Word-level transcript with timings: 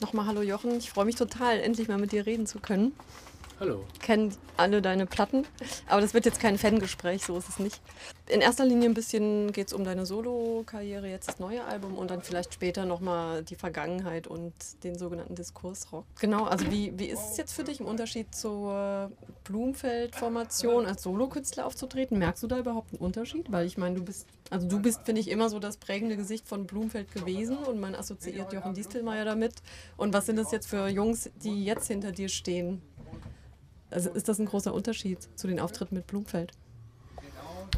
Nochmal 0.00 0.24
hallo 0.24 0.40
Jochen, 0.40 0.78
ich 0.78 0.88
freue 0.88 1.04
mich 1.04 1.16
total, 1.16 1.60
endlich 1.60 1.86
mal 1.88 1.98
mit 1.98 2.12
dir 2.12 2.24
reden 2.24 2.46
zu 2.46 2.58
können. 2.58 2.92
Hallo. 3.60 3.84
Kennen 4.00 4.34
alle 4.56 4.80
deine 4.80 5.04
Platten, 5.04 5.46
aber 5.86 6.00
das 6.00 6.14
wird 6.14 6.24
jetzt 6.24 6.40
kein 6.40 6.56
Fangespräch, 6.56 7.26
so 7.26 7.36
ist 7.36 7.50
es 7.50 7.58
nicht. 7.58 7.78
In 8.26 8.40
erster 8.40 8.64
Linie 8.64 8.88
ein 8.88 8.94
bisschen 8.94 9.52
geht 9.52 9.66
es 9.66 9.74
um 9.74 9.84
deine 9.84 10.06
Solo-Karriere, 10.06 11.10
jetzt 11.10 11.28
das 11.28 11.40
neue 11.40 11.62
Album 11.64 11.98
und 11.98 12.10
dann 12.10 12.22
vielleicht 12.22 12.54
später 12.54 12.86
nochmal 12.86 13.42
die 13.42 13.56
Vergangenheit 13.56 14.26
und 14.26 14.54
den 14.82 14.96
sogenannten 14.96 15.34
Diskursrock. 15.34 16.06
Genau, 16.18 16.44
also 16.44 16.70
wie, 16.70 16.98
wie 16.98 17.06
ist 17.06 17.32
es 17.32 17.36
jetzt 17.36 17.52
für 17.52 17.62
dich 17.62 17.80
im 17.80 17.86
Unterschied 17.86 18.34
zur 18.34 19.10
Blumfeld-Formation 19.44 20.86
als 20.86 21.02
Solokünstler 21.02 21.66
aufzutreten? 21.66 22.18
Merkst 22.18 22.42
du 22.42 22.46
da 22.46 22.58
überhaupt 22.58 22.94
einen 22.94 23.02
Unterschied? 23.02 23.52
Weil 23.52 23.66
ich 23.66 23.76
meine, 23.76 23.96
du 23.96 24.04
bist, 24.04 24.26
also 24.48 24.66
du 24.66 24.80
bist, 24.80 25.02
finde 25.02 25.20
ich, 25.20 25.28
immer 25.28 25.50
so 25.50 25.58
das 25.58 25.76
prägende 25.76 26.16
Gesicht 26.16 26.48
von 26.48 26.66
Blumfeld 26.66 27.12
gewesen 27.12 27.58
und 27.58 27.78
man 27.78 27.94
assoziiert 27.94 28.54
Jochen 28.54 28.72
Distelmeier 28.72 29.26
damit. 29.26 29.54
Und 29.98 30.14
was 30.14 30.24
sind 30.24 30.36
das 30.36 30.50
jetzt 30.50 30.66
für 30.68 30.88
Jungs, 30.88 31.28
die 31.42 31.64
jetzt 31.64 31.88
hinter 31.88 32.12
dir 32.12 32.30
stehen? 32.30 32.80
Also 33.90 34.10
ist 34.10 34.28
das 34.28 34.38
ein 34.38 34.46
großer 34.46 34.72
Unterschied 34.72 35.18
zu 35.36 35.46
den 35.46 35.60
Auftritten 35.60 35.94
mit 35.94 36.06
Blumfeld? 36.06 36.52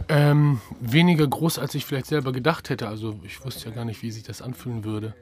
Ähm, 0.09 0.61
weniger 0.81 1.27
groß, 1.27 1.59
als 1.59 1.75
ich 1.75 1.85
vielleicht 1.85 2.07
selber 2.07 2.33
gedacht 2.33 2.71
hätte. 2.71 2.89
Also 2.89 3.19
ich 3.25 3.45
wusste 3.45 3.69
ja 3.69 3.75
gar 3.75 3.85
nicht, 3.85 4.03
wie 4.03 4.11
sich 4.11 4.23
das 4.23 4.43
anfühlen 4.43 4.85
würde. 4.85 5.15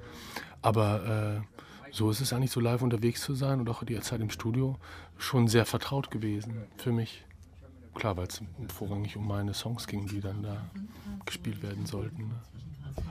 Aber 0.63 1.43
äh, 1.43 1.93
so 1.93 2.11
ist 2.11 2.21
es 2.21 2.33
eigentlich 2.33 2.51
so 2.51 2.61
live 2.61 2.83
unterwegs 2.83 3.23
zu 3.23 3.35
sein 3.35 3.61
und 3.61 3.69
auch 3.69 3.85
die 3.85 3.99
Zeit 4.01 4.21
im 4.21 4.31
Studio 4.31 4.77
schon 5.19 5.49
sehr 5.49 5.67
vertraut 5.67 6.11
gewesen 6.11 6.65
für 6.77 6.93
mich. 6.93 7.25
Klar, 7.95 8.17
weil 8.17 8.29
es 8.29 8.41
vorrangig 8.73 9.17
um 9.17 9.27
meine 9.27 9.55
Songs 9.55 9.87
ging, 9.87 10.07
die 10.07 10.21
dann 10.21 10.43
da 10.43 10.71
gespielt 11.27 11.63
werden 11.63 11.87
sollten. 11.87 12.29
Ne? 12.29 12.35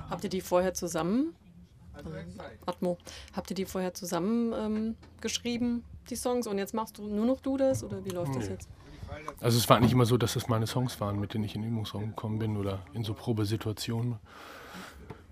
Habt 0.10 0.24
ihr 0.24 0.30
die 0.30 0.41
vorher 0.41 0.74
zusammen 0.74 1.36
Atmo. 2.66 2.98
Habt 3.34 3.50
ihr 3.50 3.55
die 3.55 3.66
vorher 3.66 3.94
zusammen 3.94 4.54
ähm, 4.54 4.96
geschrieben, 5.22 5.84
die 6.09 6.16
Songs, 6.16 6.48
und 6.48 6.58
jetzt 6.58 6.73
machst 6.73 6.98
du 6.98 7.04
nur 7.04 7.26
noch 7.26 7.41
du 7.41 7.58
das 7.58 7.84
oder 7.84 8.04
wie 8.05 8.10
läuft 8.10 8.32
nee. 8.32 8.40
das 8.40 8.49
jetzt? 8.49 8.70
Also 9.40 9.57
es 9.57 9.68
war 9.70 9.79
nicht 9.79 9.91
immer 9.91 10.05
so, 10.05 10.18
dass 10.18 10.34
das 10.34 10.48
meine 10.48 10.68
Songs 10.68 10.99
waren, 11.02 11.20
mit 11.20 11.34
denen 11.34 11.43
ich 11.43 11.55
in 11.55 11.62
den 11.62 11.71
Übungsraum 11.71 12.10
gekommen 12.10 12.40
bin 12.40 12.57
oder 12.57 12.82
in 12.93 13.04
so 13.04 13.13
Probesituationen 13.13 14.20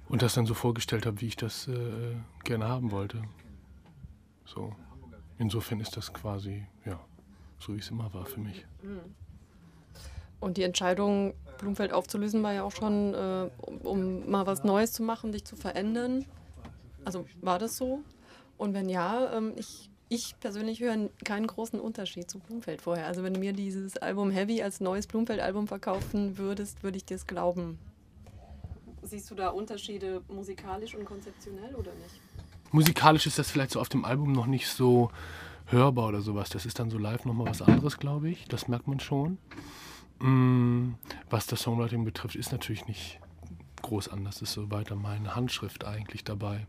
und 0.09 0.21
das 0.21 0.33
dann 0.33 0.45
so 0.45 0.53
vorgestellt 0.53 1.05
habe, 1.05 1.21
wie 1.21 1.27
ich 1.27 1.35
das 1.35 1.67
äh, 1.67 2.15
gerne 2.43 2.67
haben 2.67 2.91
wollte. 2.91 3.21
So. 4.45 4.73
Insofern 5.37 5.79
ist 5.79 5.95
das 5.95 6.13
quasi, 6.13 6.65
ja, 6.85 6.99
so 7.59 7.75
wie 7.75 7.79
es 7.79 7.89
immer 7.89 8.11
war 8.13 8.25
für 8.25 8.39
mich. 8.39 8.65
Hm. 8.81 9.01
Und 10.39 10.57
die 10.57 10.63
Entscheidung, 10.63 11.33
Blumfeld 11.57 11.93
aufzulösen, 11.93 12.43
war 12.43 12.53
ja 12.53 12.63
auch 12.63 12.71
schon, 12.71 13.13
äh, 13.13 13.49
um, 13.57 13.77
um, 13.81 14.29
mal 14.29 14.45
was 14.45 14.63
Neues 14.63 14.93
zu 14.93 15.03
machen, 15.03 15.31
dich 15.31 15.45
zu 15.45 15.55
verändern. 15.55 16.25
Also 17.05 17.25
war 17.41 17.59
das 17.59 17.77
so? 17.77 18.03
Und 18.57 18.73
wenn 18.73 18.89
ja, 18.89 19.33
ähm, 19.33 19.53
ich, 19.55 19.89
ich 20.09 20.35
persönlich 20.39 20.79
höre 20.79 21.09
keinen 21.25 21.47
großen 21.47 21.79
Unterschied 21.79 22.29
zu 22.29 22.39
Blumfeld 22.39 22.81
vorher. 22.81 23.07
Also 23.07 23.23
wenn 23.23 23.33
du 23.33 23.39
mir 23.39 23.53
dieses 23.53 23.97
Album 23.97 24.31
Heavy 24.31 24.61
als 24.61 24.79
neues 24.79 25.07
Blumfeld-Album 25.07 25.67
verkaufen 25.67 26.37
würdest, 26.37 26.83
würde 26.83 26.97
ich 26.97 27.05
dir 27.05 27.15
es 27.15 27.27
glauben. 27.27 27.77
Siehst 29.03 29.29
du 29.31 29.35
da 29.35 29.49
Unterschiede 29.49 30.21
musikalisch 30.27 30.95
und 30.95 31.05
konzeptionell 31.05 31.75
oder 31.75 31.93
nicht? 31.95 32.21
Musikalisch 32.71 33.25
ist 33.27 33.39
das 33.39 33.49
vielleicht 33.49 33.71
so 33.71 33.79
auf 33.79 33.89
dem 33.89 34.05
Album 34.05 34.31
noch 34.33 34.47
nicht 34.47 34.67
so 34.67 35.11
hörbar 35.67 36.07
oder 36.07 36.21
sowas. 36.21 36.49
Das 36.49 36.65
ist 36.65 36.79
dann 36.79 36.89
so 36.89 36.97
live 36.97 37.25
nochmal 37.25 37.47
was 37.47 37.61
anderes, 37.61 37.97
glaube 37.97 38.29
ich. 38.29 38.45
Das 38.45 38.67
merkt 38.67 38.87
man 38.87 38.99
schon. 38.99 39.37
Mm, 40.19 40.95
was 41.29 41.47
das 41.47 41.61
Songwriting 41.61 42.03
betrifft, 42.05 42.35
ist 42.35 42.51
natürlich 42.51 42.87
nicht 42.87 43.19
groß 43.81 44.09
anders. 44.09 44.39
Das 44.39 44.49
ist 44.49 44.53
so 44.55 44.71
weiter 44.71 44.95
meine 44.95 45.35
Handschrift 45.35 45.85
eigentlich 45.85 46.23
dabei. 46.23 46.65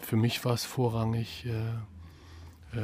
Für 0.00 0.16
mich 0.16 0.44
war 0.44 0.54
es 0.54 0.64
vorrangig 0.64 1.46
äh, 1.46 1.74
äh, 2.72 2.78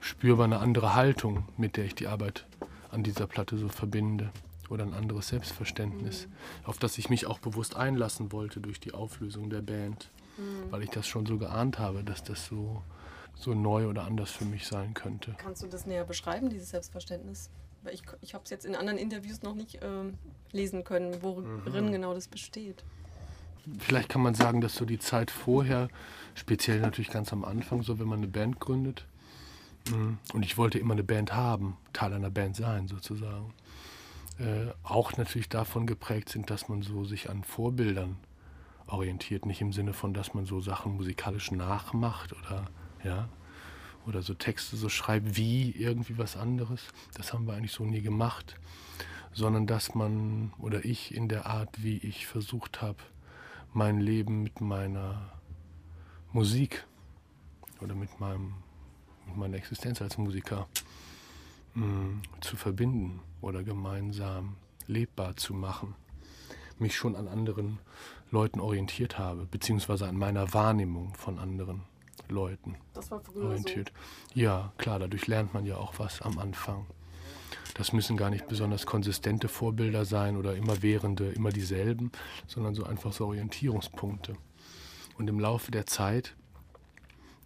spürbar 0.00 0.44
eine 0.44 0.58
andere 0.58 0.94
Haltung, 0.94 1.44
mit 1.56 1.76
der 1.76 1.84
ich 1.84 1.94
die 1.94 2.06
Arbeit 2.06 2.46
an 2.90 3.02
dieser 3.02 3.26
Platte 3.26 3.56
so 3.56 3.68
verbinde. 3.68 4.30
Oder 4.68 4.84
ein 4.84 4.94
anderes 4.94 5.28
Selbstverständnis, 5.28 6.26
mhm. 6.26 6.66
auf 6.66 6.78
das 6.78 6.96
ich 6.96 7.10
mich 7.10 7.26
auch 7.26 7.40
bewusst 7.40 7.74
einlassen 7.74 8.30
wollte 8.30 8.60
durch 8.60 8.78
die 8.78 8.94
Auflösung 8.94 9.50
der 9.50 9.62
Band. 9.62 10.10
Mhm. 10.38 10.70
Weil 10.70 10.84
ich 10.84 10.90
das 10.90 11.08
schon 11.08 11.26
so 11.26 11.38
geahnt 11.38 11.80
habe, 11.80 12.04
dass 12.04 12.22
das 12.22 12.46
so, 12.46 12.82
so 13.34 13.52
neu 13.52 13.88
oder 13.88 14.04
anders 14.04 14.30
für 14.30 14.44
mich 14.44 14.68
sein 14.68 14.94
könnte. 14.94 15.34
Kannst 15.38 15.64
du 15.64 15.66
das 15.66 15.86
näher 15.86 16.04
beschreiben, 16.04 16.50
dieses 16.50 16.70
Selbstverständnis? 16.70 17.50
Weil 17.82 17.94
ich, 17.94 18.02
ich 18.20 18.34
habe 18.34 18.44
es 18.44 18.50
jetzt 18.50 18.64
in 18.64 18.76
anderen 18.76 18.98
Interviews 18.98 19.42
noch 19.42 19.54
nicht 19.54 19.82
äh, 19.82 19.88
lesen 20.52 20.84
können, 20.84 21.20
worin 21.20 21.86
mhm. 21.86 21.92
genau 21.92 22.14
das 22.14 22.28
besteht. 22.28 22.84
Vielleicht 23.78 24.08
kann 24.08 24.22
man 24.22 24.34
sagen, 24.34 24.60
dass 24.60 24.74
so 24.74 24.84
die 24.84 24.98
Zeit 24.98 25.30
vorher, 25.30 25.88
speziell 26.34 26.80
natürlich 26.80 27.10
ganz 27.10 27.32
am 27.32 27.44
Anfang, 27.44 27.82
so 27.82 27.98
wenn 27.98 28.06
man 28.06 28.18
eine 28.18 28.28
Band 28.28 28.60
gründet, 28.60 29.04
und 30.32 30.44
ich 30.44 30.56
wollte 30.58 30.78
immer 30.78 30.94
eine 30.94 31.04
Band 31.04 31.34
haben, 31.34 31.76
Teil 31.92 32.12
einer 32.12 32.30
Band 32.30 32.56
sein 32.56 32.86
sozusagen, 32.86 33.52
äh, 34.38 34.72
auch 34.82 35.16
natürlich 35.16 35.48
davon 35.48 35.86
geprägt 35.86 36.28
sind, 36.28 36.50
dass 36.50 36.68
man 36.68 36.82
so 36.82 37.04
sich 37.04 37.30
an 37.30 37.44
Vorbildern 37.44 38.16
orientiert, 38.86 39.46
nicht 39.46 39.60
im 39.60 39.72
Sinne 39.72 39.92
von, 39.92 40.14
dass 40.14 40.34
man 40.34 40.46
so 40.46 40.60
Sachen 40.60 40.96
musikalisch 40.96 41.50
nachmacht 41.50 42.32
oder 42.32 42.66
ja, 43.04 43.28
oder 44.06 44.22
so 44.22 44.34
Texte 44.34 44.76
so 44.76 44.88
schreibt 44.88 45.36
wie 45.36 45.70
irgendwie 45.70 46.18
was 46.18 46.36
anderes. 46.36 46.88
Das 47.14 47.32
haben 47.32 47.46
wir 47.46 47.54
eigentlich 47.54 47.72
so 47.72 47.84
nie 47.84 48.02
gemacht, 48.02 48.56
sondern 49.32 49.66
dass 49.66 49.94
man 49.94 50.52
oder 50.58 50.84
ich 50.84 51.14
in 51.14 51.28
der 51.28 51.46
Art, 51.46 51.82
wie 51.82 51.98
ich 51.98 52.26
versucht 52.26 52.82
habe, 52.82 52.98
mein 53.72 54.00
Leben 54.00 54.42
mit 54.42 54.60
meiner 54.60 55.32
Musik 56.32 56.84
oder 57.80 57.94
mit, 57.94 58.20
meinem, 58.20 58.54
mit 59.30 59.38
meiner 59.38 59.56
Existenz 59.56 60.02
als 60.02 60.18
Musiker 60.18 60.68
mh, 61.74 61.86
mm, 61.86 62.22
zu 62.40 62.56
verbinden 62.56 63.20
oder 63.40 63.62
gemeinsam 63.62 64.56
lebbar 64.86 65.36
zu 65.36 65.54
machen, 65.54 65.94
mich 66.78 66.96
schon 66.96 67.16
an 67.16 67.28
anderen 67.28 67.78
Leuten 68.30 68.60
orientiert 68.60 69.18
habe, 69.18 69.46
beziehungsweise 69.46 70.06
an 70.08 70.16
meiner 70.16 70.52
Wahrnehmung 70.54 71.14
von 71.14 71.38
anderen 71.38 71.82
Leuten 72.28 72.76
das 72.94 73.10
war 73.10 73.20
früher 73.20 73.46
orientiert. 73.46 73.92
So. 74.34 74.40
Ja, 74.40 74.72
klar, 74.78 74.98
dadurch 74.98 75.26
lernt 75.26 75.54
man 75.54 75.66
ja 75.66 75.76
auch 75.76 75.98
was 75.98 76.22
am 76.22 76.38
Anfang. 76.38 76.86
Das 77.74 77.92
müssen 77.92 78.16
gar 78.16 78.30
nicht 78.30 78.46
besonders 78.48 78.86
konsistente 78.86 79.48
Vorbilder 79.48 80.04
sein 80.04 80.36
oder 80.36 80.54
immerwährende, 80.54 81.30
immer 81.30 81.50
dieselben, 81.50 82.10
sondern 82.46 82.74
so 82.74 82.84
einfach 82.84 83.12
so 83.12 83.26
Orientierungspunkte. 83.26 84.36
Und 85.18 85.28
im 85.28 85.40
Laufe 85.40 85.70
der 85.70 85.86
Zeit, 85.86 86.34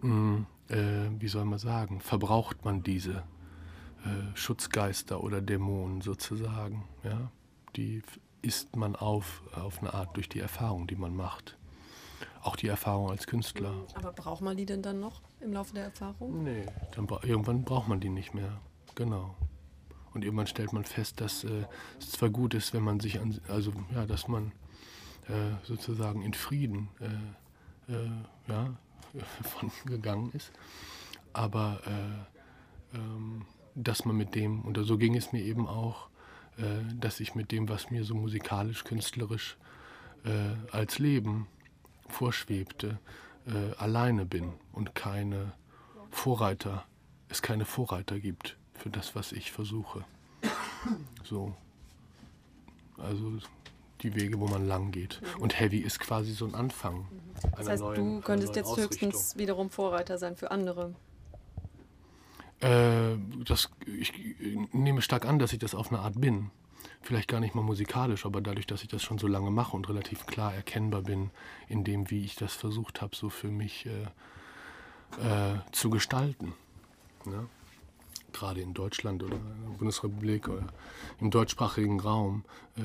mh, 0.00 0.08
hm, 0.10 0.46
äh, 0.68 1.10
wie 1.18 1.28
soll 1.28 1.44
man 1.44 1.58
sagen, 1.58 2.00
verbraucht 2.00 2.64
man 2.64 2.82
diese 2.82 3.22
äh, 4.04 4.34
Schutzgeister 4.34 5.22
oder 5.22 5.40
Dämonen 5.40 6.00
sozusagen. 6.00 6.84
Ja? 7.02 7.30
Die 7.76 8.02
isst 8.42 8.76
man 8.76 8.96
auf, 8.96 9.42
auf 9.54 9.80
eine 9.80 9.94
Art 9.94 10.16
durch 10.16 10.28
die 10.28 10.40
Erfahrung, 10.40 10.86
die 10.86 10.96
man 10.96 11.14
macht. 11.16 11.56
Auch 12.42 12.56
die 12.56 12.68
Erfahrung 12.68 13.10
als 13.10 13.26
Künstler. 13.26 13.72
Aber 13.94 14.12
braucht 14.12 14.42
man 14.42 14.56
die 14.56 14.66
denn 14.66 14.82
dann 14.82 15.00
noch 15.00 15.22
im 15.40 15.54
Laufe 15.54 15.74
der 15.74 15.84
Erfahrung? 15.84 16.42
Nee, 16.42 16.66
dann, 16.94 17.08
irgendwann 17.22 17.64
braucht 17.64 17.88
man 17.88 18.00
die 18.00 18.10
nicht 18.10 18.34
mehr. 18.34 18.60
Genau. 18.94 19.34
Und 20.12 20.24
irgendwann 20.24 20.46
stellt 20.46 20.72
man 20.72 20.84
fest, 20.84 21.20
dass 21.20 21.44
äh, 21.44 21.64
es 21.98 22.12
zwar 22.12 22.30
gut 22.30 22.54
ist, 22.54 22.74
wenn 22.74 22.82
man 22.82 23.00
sich 23.00 23.18
an, 23.18 23.40
also 23.48 23.72
ja, 23.94 24.06
dass 24.06 24.28
man 24.28 24.52
äh, 25.26 25.56
sozusagen 25.64 26.22
in 26.22 26.34
Frieden 26.34 26.88
äh, 27.00 27.92
äh 27.92 28.10
ja, 28.46 28.76
von 29.42 29.70
gegangen 29.86 30.32
ist, 30.32 30.52
aber 31.32 31.80
äh, 31.86 32.96
ähm, 32.96 33.46
dass 33.74 34.04
man 34.04 34.16
mit 34.16 34.34
dem, 34.34 34.62
und 34.62 34.78
so 34.82 34.98
ging 34.98 35.16
es 35.16 35.32
mir 35.32 35.42
eben 35.42 35.66
auch, 35.66 36.08
äh, 36.58 36.62
dass 37.00 37.20
ich 37.20 37.34
mit 37.34 37.50
dem, 37.50 37.68
was 37.68 37.90
mir 37.90 38.04
so 38.04 38.14
musikalisch, 38.14 38.84
künstlerisch 38.84 39.56
als 40.72 40.98
Leben 40.98 41.48
vorschwebte, 42.08 42.98
äh, 43.46 43.74
alleine 43.76 44.24
bin 44.24 44.52
und 44.72 44.94
keine 44.94 45.52
Vorreiter, 46.10 46.84
es 47.28 47.42
keine 47.42 47.64
Vorreiter 47.64 48.18
gibt 48.18 48.56
für 48.74 48.90
das, 48.90 49.14
was 49.14 49.32
ich 49.32 49.52
versuche. 49.52 50.04
So. 51.24 51.54
Also 52.98 53.38
die 54.04 54.14
Wege, 54.14 54.38
wo 54.38 54.46
man 54.46 54.66
lang 54.66 54.92
geht. 54.92 55.20
Und 55.38 55.58
Heavy 55.58 55.78
ist 55.78 55.98
quasi 55.98 56.32
so 56.32 56.44
ein 56.44 56.54
Anfang. 56.54 57.08
Das 57.56 57.68
heißt, 57.68 57.82
neuen, 57.82 58.16
du 58.16 58.20
könntest 58.20 58.54
jetzt 58.56 58.76
höchstens 58.76 59.36
wiederum 59.36 59.70
Vorreiter 59.70 60.18
sein 60.18 60.36
für 60.36 60.50
andere. 60.50 60.94
Äh, 62.60 63.16
das, 63.44 63.70
ich 63.86 64.12
nehme 64.72 65.02
stark 65.02 65.26
an, 65.26 65.38
dass 65.38 65.52
ich 65.52 65.58
das 65.58 65.74
auf 65.74 65.90
eine 65.90 66.00
Art 66.00 66.20
bin 66.20 66.50
vielleicht 67.04 67.28
gar 67.28 67.40
nicht 67.40 67.54
mal 67.54 67.62
musikalisch, 67.62 68.26
aber 68.26 68.40
dadurch, 68.40 68.66
dass 68.66 68.82
ich 68.82 68.88
das 68.88 69.02
schon 69.02 69.18
so 69.18 69.26
lange 69.26 69.50
mache 69.50 69.76
und 69.76 69.88
relativ 69.88 70.26
klar 70.26 70.54
erkennbar 70.54 71.02
bin 71.02 71.30
in 71.68 71.84
dem, 71.84 72.10
wie 72.10 72.24
ich 72.24 72.34
das 72.34 72.54
versucht 72.54 73.02
habe, 73.02 73.14
so 73.14 73.30
für 73.30 73.48
mich 73.48 73.86
äh, 73.86 75.52
äh, 75.52 75.58
zu 75.72 75.90
gestalten. 75.90 76.54
Ne? 77.24 77.46
Gerade 78.32 78.60
in 78.60 78.74
Deutschland 78.74 79.22
oder 79.22 79.36
in 79.36 79.70
der 79.70 79.78
Bundesrepublik 79.78 80.48
oder 80.48 80.66
im 81.20 81.30
deutschsprachigen 81.30 82.00
Raum 82.00 82.44
äh, 82.76 82.82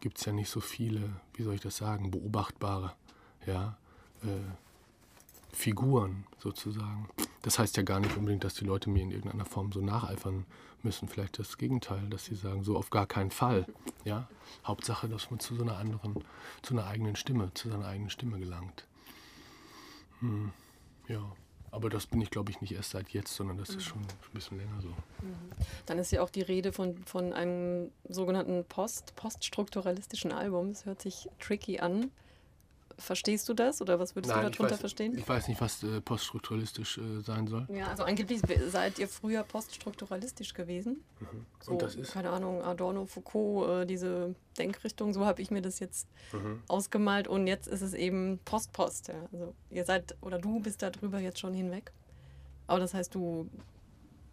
gibt 0.00 0.18
es 0.18 0.24
ja 0.24 0.32
nicht 0.32 0.50
so 0.50 0.60
viele, 0.60 1.20
wie 1.34 1.42
soll 1.42 1.54
ich 1.54 1.60
das 1.60 1.76
sagen, 1.76 2.10
beobachtbare 2.10 2.94
ja, 3.46 3.76
äh, 4.22 4.26
Figuren 5.52 6.24
sozusagen. 6.38 7.08
Das 7.42 7.58
heißt 7.58 7.76
ja 7.76 7.82
gar 7.82 8.00
nicht 8.00 8.16
unbedingt, 8.16 8.44
dass 8.44 8.54
die 8.54 8.64
Leute 8.64 8.90
mir 8.90 9.02
in 9.02 9.10
irgendeiner 9.10 9.46
Form 9.46 9.72
so 9.72 9.80
nacheifern 9.80 10.44
müssen. 10.82 11.08
Vielleicht 11.08 11.38
das 11.38 11.56
Gegenteil, 11.58 12.08
dass 12.08 12.24
sie 12.24 12.34
sagen, 12.34 12.64
so 12.64 12.76
auf 12.76 12.90
gar 12.90 13.06
keinen 13.06 13.30
Fall. 13.30 13.66
Ja? 14.04 14.28
Hauptsache, 14.64 15.08
dass 15.08 15.30
man 15.30 15.40
zu 15.40 15.54
so 15.54 15.62
einer 15.62 15.76
anderen, 15.76 16.22
zu 16.62 16.74
einer 16.74 16.86
eigenen 16.86 17.16
Stimme, 17.16 17.52
zu 17.54 17.68
seiner 17.68 17.86
eigenen 17.86 18.10
Stimme 18.10 18.38
gelangt. 18.38 18.86
Hm. 20.20 20.52
Ja. 21.08 21.22
Aber 21.70 21.90
das 21.90 22.06
bin 22.06 22.20
ich, 22.20 22.30
glaube 22.30 22.50
ich, 22.50 22.60
nicht 22.60 22.72
erst 22.72 22.90
seit 22.90 23.10
jetzt, 23.10 23.34
sondern 23.34 23.58
das 23.58 23.70
ist 23.70 23.84
schon 23.84 24.00
ein 24.00 24.32
bisschen 24.32 24.58
länger 24.58 24.80
so. 24.80 24.88
Dann 25.86 25.98
ist 25.98 26.10
ja 26.10 26.22
auch 26.22 26.30
die 26.30 26.42
Rede 26.42 26.72
von, 26.72 26.96
von 27.04 27.32
einem 27.32 27.90
sogenannten 28.08 28.64
Post, 28.64 29.14
poststrukturalistischen 29.16 30.32
Album. 30.32 30.72
Das 30.72 30.86
hört 30.86 31.02
sich 31.02 31.28
tricky 31.38 31.78
an. 31.78 32.10
Verstehst 33.00 33.48
du 33.48 33.54
das 33.54 33.80
oder 33.80 34.00
was 34.00 34.16
würdest 34.16 34.34
Nein, 34.34 34.46
du 34.46 34.50
darunter 34.50 34.74
weiß- 34.74 34.78
verstehen? 34.80 35.16
Ich 35.16 35.28
weiß 35.28 35.46
nicht, 35.46 35.60
was 35.60 35.84
äh, 35.84 36.00
poststrukturalistisch 36.00 36.98
äh, 36.98 37.20
sein 37.20 37.46
soll. 37.46 37.66
Ja, 37.72 37.86
also 37.86 38.02
angeblich 38.02 38.40
seid 38.70 38.98
ihr 38.98 39.06
früher 39.06 39.44
poststrukturalistisch 39.44 40.52
gewesen. 40.52 41.04
So, 41.60 41.72
Und 41.72 41.82
das 41.82 41.94
ist? 41.94 42.12
keine 42.12 42.30
Ahnung, 42.30 42.60
Adorno, 42.62 43.06
Foucault, 43.06 43.68
äh, 43.68 43.86
diese 43.86 44.34
Denkrichtung, 44.58 45.12
so 45.14 45.24
habe 45.24 45.40
ich 45.42 45.52
mir 45.52 45.62
das 45.62 45.78
jetzt 45.78 46.08
Mhm. 46.32 46.60
ausgemalt. 46.66 47.28
Und 47.28 47.46
jetzt 47.46 47.68
ist 47.68 47.82
es 47.82 47.94
eben 47.94 48.40
Post-Post. 48.44 49.08
Ja. 49.08 49.14
Also 49.30 49.54
ihr 49.70 49.84
seid, 49.84 50.16
oder 50.20 50.38
du 50.38 50.58
bist 50.58 50.82
darüber 50.82 51.20
jetzt 51.20 51.38
schon 51.38 51.54
hinweg. 51.54 51.92
Aber 52.66 52.80
das 52.80 52.94
heißt, 52.94 53.14
du 53.14 53.48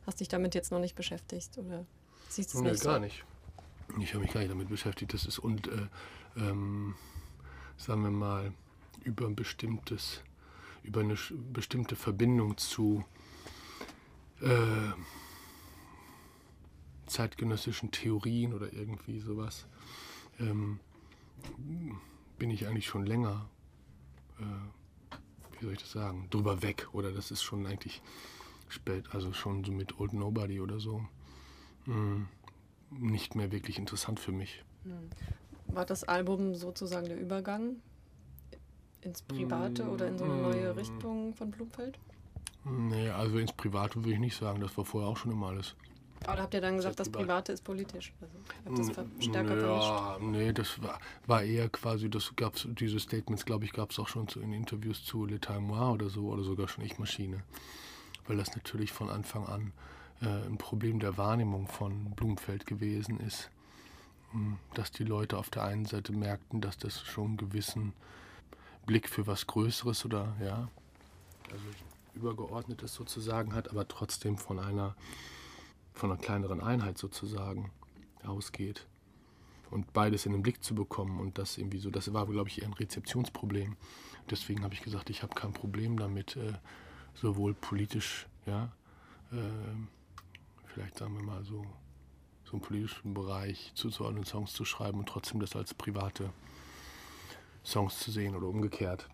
hast 0.07 0.19
dich 0.21 0.27
damit 0.27 0.55
jetzt 0.55 0.71
noch 0.71 0.79
nicht 0.79 0.95
beschäftigt 0.95 1.57
oder 1.59 1.85
siehst 2.29 2.55
es 2.55 2.61
Nee, 2.61 2.71
nicht 2.71 2.83
gar 2.83 2.95
so? 2.95 2.99
nicht. 2.99 3.23
Ich 3.99 4.13
habe 4.15 4.23
mich 4.23 4.33
gar 4.33 4.39
nicht 4.41 4.49
damit 4.51 4.69
beschäftigt. 4.69 5.13
Das 5.13 5.25
ist 5.25 5.37
und 5.37 5.67
äh, 5.67 5.87
ähm, 6.35 6.95
sagen 7.77 8.03
wir 8.03 8.11
mal 8.11 8.53
über 9.03 9.27
ein 9.27 9.35
bestimmtes, 9.35 10.21
über 10.83 11.01
eine 11.01 11.15
bestimmte 11.53 11.95
Verbindung 11.95 12.57
zu 12.57 13.03
äh, 14.41 14.91
zeitgenössischen 17.05 17.91
Theorien 17.91 18.53
oder 18.53 18.73
irgendwie 18.73 19.19
sowas 19.19 19.67
ähm, 20.39 20.79
bin 22.37 22.49
ich 22.49 22.67
eigentlich 22.67 22.87
schon 22.87 23.05
länger, 23.05 23.49
äh, 24.39 25.15
wie 25.59 25.65
soll 25.65 25.73
ich 25.73 25.79
das 25.79 25.91
sagen, 25.91 26.27
drüber 26.29 26.61
weg 26.61 26.87
oder 26.93 27.11
das 27.11 27.31
ist 27.31 27.43
schon 27.43 27.65
eigentlich 27.65 28.01
spät, 28.67 29.13
also 29.13 29.31
schon 29.33 29.63
so 29.63 29.71
mit 29.71 29.99
Old 29.99 30.13
Nobody 30.13 30.59
oder 30.59 30.79
so. 30.79 31.05
Mm, 31.85 32.23
nicht 32.89 33.35
mehr 33.35 33.51
wirklich 33.51 33.77
interessant 33.77 34.19
für 34.19 34.31
mich. 34.31 34.63
War 35.67 35.85
das 35.85 36.03
Album 36.03 36.55
sozusagen 36.55 37.07
der 37.07 37.19
Übergang 37.19 37.77
ins 39.01 39.21
Private 39.21 39.87
oder 39.89 40.07
in 40.07 40.17
so 40.17 40.23
eine 40.25 40.35
neue 40.35 40.73
Mm. 40.73 40.77
Richtung 40.77 41.33
von 41.33 41.51
Blumfeld? 41.51 41.99
Nee, 42.63 43.09
also 43.09 43.37
ins 43.37 43.53
Private 43.53 43.95
würde 43.95 44.13
ich 44.13 44.19
nicht 44.19 44.35
sagen, 44.37 44.59
das 44.61 44.75
war 44.77 44.85
vorher 44.85 45.09
auch 45.09 45.17
schon 45.17 45.31
immer 45.31 45.47
alles. 45.49 45.75
Aber 46.25 46.37
da 46.37 46.43
habt 46.43 46.53
ihr 46.55 46.61
dann 46.61 46.77
gesagt, 46.77 46.99
das 46.99 47.09
privat. 47.09 47.27
Private 47.27 47.51
ist 47.51 47.63
politisch. 47.63 48.13
Also, 48.65 48.91
das 48.93 49.05
stärker 49.23 49.57
ja, 49.61 50.13
vermischt. 50.13 50.21
nee, 50.41 50.53
das 50.53 50.81
war, 50.81 50.99
war 51.27 51.43
eher 51.43 51.69
quasi, 51.69 52.09
das 52.09 52.35
gab's, 52.35 52.67
diese 52.71 52.99
Statements, 52.99 53.45
glaube 53.45 53.65
ich, 53.65 53.73
gab 53.73 53.91
es 53.91 53.99
auch 53.99 54.07
schon 54.07 54.27
zu, 54.27 54.39
in 54.39 54.53
Interviews 54.53 55.03
zu 55.05 55.25
L'État 55.25 55.59
Moi 55.59 55.87
oder 55.91 56.09
so, 56.09 56.29
oder 56.29 56.43
sogar 56.43 56.67
schon 56.67 56.83
Ich 56.83 56.97
Maschine. 56.97 57.43
Weil 58.27 58.37
das 58.37 58.55
natürlich 58.55 58.91
von 58.91 59.09
Anfang 59.09 59.45
an 59.45 59.73
äh, 60.21 60.47
ein 60.47 60.57
Problem 60.57 60.99
der 60.99 61.17
Wahrnehmung 61.17 61.67
von 61.67 62.15
Blumenfeld 62.15 62.65
gewesen 62.65 63.19
ist. 63.19 63.51
Dass 64.73 64.91
die 64.91 65.05
Leute 65.05 65.37
auf 65.37 65.49
der 65.49 65.63
einen 65.63 65.85
Seite 65.85 66.11
merkten, 66.11 66.59
dass 66.59 66.77
das 66.77 67.01
schon 67.01 67.27
einen 67.27 67.37
gewissen 67.37 67.93
Blick 68.85 69.09
für 69.09 69.27
was 69.27 69.47
Größeres 69.47 70.05
oder, 70.05 70.35
ja, 70.41 70.69
also 71.51 71.65
Übergeordnetes 72.15 72.93
sozusagen 72.93 73.53
hat, 73.53 73.69
aber 73.69 73.87
trotzdem 73.87 74.37
von 74.37 74.59
einer 74.59 74.95
von 75.95 76.11
einer 76.11 76.19
kleineren 76.19 76.61
Einheit 76.61 76.97
sozusagen 76.97 77.71
ausgeht. 78.23 78.85
Und 79.71 79.93
beides 79.93 80.25
in 80.25 80.33
den 80.33 80.43
Blick 80.43 80.63
zu 80.63 80.75
bekommen 80.75 81.19
und 81.19 81.37
das 81.37 81.57
irgendwie 81.57 81.79
so, 81.79 81.89
das 81.89 82.13
war, 82.13 82.27
glaube 82.27 82.49
ich, 82.49 82.61
eher 82.61 82.67
ein 82.67 82.73
Rezeptionsproblem. 82.73 83.75
Deswegen 84.29 84.63
habe 84.63 84.73
ich 84.73 84.81
gesagt, 84.81 85.09
ich 85.09 85.23
habe 85.23 85.33
kein 85.33 85.53
Problem 85.53 85.97
damit, 85.97 86.35
äh, 86.35 86.53
sowohl 87.15 87.53
politisch, 87.53 88.27
ja, 88.45 88.71
ähm, 89.31 89.87
vielleicht 90.65 90.97
sagen 90.97 91.15
wir 91.15 91.23
mal 91.23 91.43
so, 91.43 91.65
so 92.45 92.53
im 92.53 92.61
politischen 92.61 93.13
Bereich 93.13 93.71
zuzuordnen, 93.75 94.23
Songs 94.25 94.53
zu 94.53 94.65
schreiben 94.65 94.99
und 94.99 95.07
trotzdem 95.09 95.39
das 95.39 95.55
als 95.55 95.73
private 95.73 96.29
Songs 97.63 97.99
zu 97.99 98.11
sehen 98.11 98.35
oder 98.35 98.47
umgekehrt. 98.47 99.07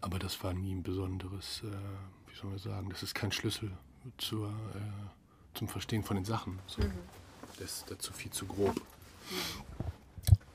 Aber 0.00 0.18
das 0.18 0.42
war 0.42 0.52
nie 0.54 0.74
ein 0.74 0.82
besonderes, 0.82 1.62
äh, 1.64 2.30
wie 2.30 2.34
soll 2.34 2.50
man 2.50 2.58
sagen, 2.58 2.90
das 2.90 3.02
ist 3.02 3.14
kein 3.14 3.30
Schlüssel 3.30 3.70
zur, 4.18 4.48
äh, 4.48 5.54
zum 5.54 5.68
Verstehen 5.68 6.02
von 6.02 6.16
den 6.16 6.24
Sachen. 6.24 6.58
So. 6.66 6.82
Das 7.58 7.78
ist 7.78 7.90
dazu 7.90 8.12
viel 8.12 8.32
zu 8.32 8.46
grob. 8.46 8.80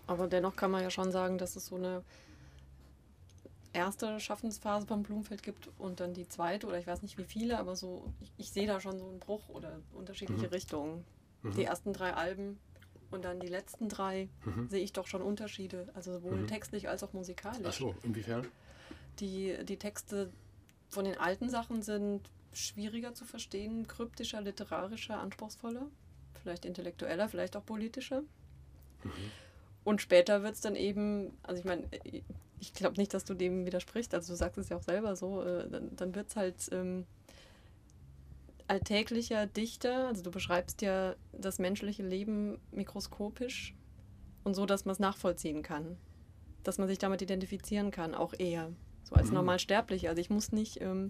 Aber 0.08 0.28
dennoch 0.28 0.56
kann 0.56 0.72
man 0.72 0.82
ja 0.82 0.90
schon 0.90 1.12
sagen, 1.12 1.38
dass 1.38 1.56
es 1.56 1.68
so 1.68 1.76
eine 1.76 2.04
erste 3.74 4.20
Schaffensphase 4.20 4.86
beim 4.88 5.04
Blumenfeld 5.04 5.44
gibt 5.44 5.70
und 5.78 6.00
dann 6.00 6.14
die 6.14 6.28
zweite 6.28 6.68
oder 6.68 6.80
ich 6.80 6.88
weiß 6.88 7.04
nicht 7.04 7.18
wie 7.18 7.24
viele, 7.26 7.60
aber 7.60 7.76
so, 7.76 8.12
ich, 8.22 8.32
ich 8.38 8.52
sehe 8.52 8.66
da 8.68 8.80
schon 8.80 8.98
so 8.98 9.08
einen 9.08 9.20
Bruch 9.20 9.48
oder 9.50 9.80
unterschiedliche 9.94 10.48
Mhm. 10.48 10.52
Richtungen. 10.54 11.06
Mhm. 11.44 11.54
Die 11.54 11.64
ersten 11.64 11.94
drei 11.94 12.14
Alben 12.14 12.60
und 13.12 13.24
dann 13.26 13.40
die 13.40 13.48
letzten 13.48 13.90
drei 13.90 14.30
Mhm. 14.46 14.70
sehe 14.70 14.84
ich 14.84 14.94
doch 14.94 15.08
schon 15.08 15.22
Unterschiede, 15.22 15.88
also 15.94 16.14
sowohl 16.14 16.42
Mhm. 16.42 16.48
textlich 16.48 16.90
als 16.90 17.04
auch 17.04 17.14
musikalisch. 17.14 17.66
Ach 17.68 17.74
so, 17.74 17.96
inwiefern? 18.04 18.48
Die, 19.20 19.58
die 19.64 19.78
Texte 19.78 20.32
von 20.90 21.06
den 21.06 21.18
alten 21.18 21.50
Sachen 21.50 21.82
sind 21.82 22.30
schwieriger 22.54 23.14
zu 23.14 23.26
verstehen, 23.26 23.88
kryptischer, 23.88 24.42
literarischer, 24.42 25.20
anspruchsvoller, 25.20 25.88
vielleicht 26.42 26.66
intellektueller, 26.66 27.28
vielleicht 27.30 27.56
auch 27.56 27.66
politischer. 27.66 28.24
Und 29.84 30.02
später 30.02 30.44
wird 30.44 30.56
es 30.56 30.62
dann 30.62 30.76
eben, 30.76 31.38
also 31.44 31.60
ich 31.60 31.66
meine, 31.66 31.88
ich 32.60 32.74
glaube 32.74 32.98
nicht, 32.98 33.14
dass 33.14 33.24
du 33.26 33.34
dem 33.34 33.66
widersprichst, 33.66 34.14
also 34.14 34.34
du 34.34 34.38
sagst 34.38 34.58
es 34.58 34.70
ja 34.70 34.78
auch 34.78 34.84
selber 34.84 35.16
so, 35.16 35.44
äh, 35.44 35.70
dann, 35.70 35.96
dann 35.96 36.16
wird 36.16 36.28
es 36.30 36.36
halt 36.36 36.56
ähm, 36.72 37.06
alltäglicher, 38.68 39.48
dichter, 39.48 40.08
also 40.08 40.24
du 40.24 40.32
beschreibst 40.32 40.82
ja 40.82 41.16
das 41.32 41.60
menschliche 41.60 42.04
Leben 42.04 42.60
mikroskopisch 42.72 43.74
und 44.44 44.54
so, 44.54 44.66
dass 44.66 44.86
man 44.86 44.94
es 44.94 45.00
nachvollziehen 45.00 45.64
kann, 45.64 45.98
dass 46.64 46.78
man 46.78 46.88
sich 46.88 47.00
damit 47.00 47.22
identifizieren 47.22 47.92
kann, 47.92 48.14
auch 48.14 48.34
eher, 48.38 48.72
so 49.04 49.16
als 49.16 49.30
Mhm. 49.30 49.36
Normalsterblicher. 49.36 50.10
Also 50.10 50.20
ich 50.22 50.30
muss 50.30 50.52
nicht 50.52 50.82
ähm, 50.82 51.10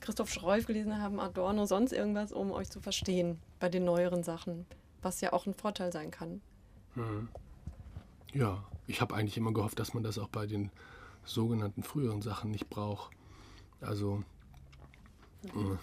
Christoph 0.00 0.30
Schreuf 0.32 0.66
gelesen 0.66 1.00
haben, 1.00 1.20
Adorno, 1.20 1.66
sonst 1.66 1.92
irgendwas, 1.92 2.32
um 2.32 2.50
euch 2.50 2.70
zu 2.70 2.80
verstehen 2.80 3.38
bei 3.60 3.68
den 3.68 3.84
neueren 3.84 4.22
Sachen, 4.22 4.66
was 5.02 5.20
ja 5.20 5.32
auch 5.32 5.46
ein 5.46 5.54
Vorteil 5.54 5.92
sein 5.92 6.10
kann. 6.10 6.40
Mhm. 6.94 7.28
Ja, 8.34 8.64
ich 8.86 9.00
habe 9.00 9.14
eigentlich 9.14 9.36
immer 9.36 9.52
gehofft, 9.52 9.78
dass 9.78 9.94
man 9.94 10.02
das 10.02 10.18
auch 10.18 10.28
bei 10.28 10.46
den 10.46 10.70
sogenannten 11.24 11.82
früheren 11.82 12.22
Sachen 12.22 12.50
nicht 12.50 12.68
braucht. 12.68 13.12
Also, 13.80 14.22
mh, 15.54 15.78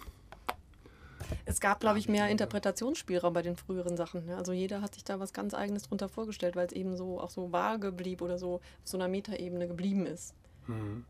Es 1.44 1.60
gab, 1.60 1.80
glaube 1.80 1.98
ich, 1.98 2.08
mehr 2.08 2.28
Interpretationsspielraum 2.28 3.32
bei 3.32 3.42
den 3.42 3.56
früheren 3.56 3.96
Sachen. 3.96 4.26
Ne? 4.26 4.36
Also 4.36 4.52
jeder 4.52 4.80
hat 4.80 4.94
sich 4.94 5.04
da 5.04 5.20
was 5.20 5.32
ganz 5.32 5.54
Eigenes 5.54 5.82
drunter 5.84 6.08
vorgestellt, 6.08 6.56
weil 6.56 6.66
es 6.66 6.72
eben 6.72 6.96
so 6.96 7.20
auch 7.20 7.30
so 7.30 7.52
vage 7.52 7.92
blieb 7.92 8.22
oder 8.22 8.38
so 8.38 8.56
auf 8.56 8.62
so 8.84 8.96
einer 8.96 9.08
Metaebene 9.08 9.68
geblieben 9.68 10.06
ist. 10.06 10.34
mhm. 10.66 11.04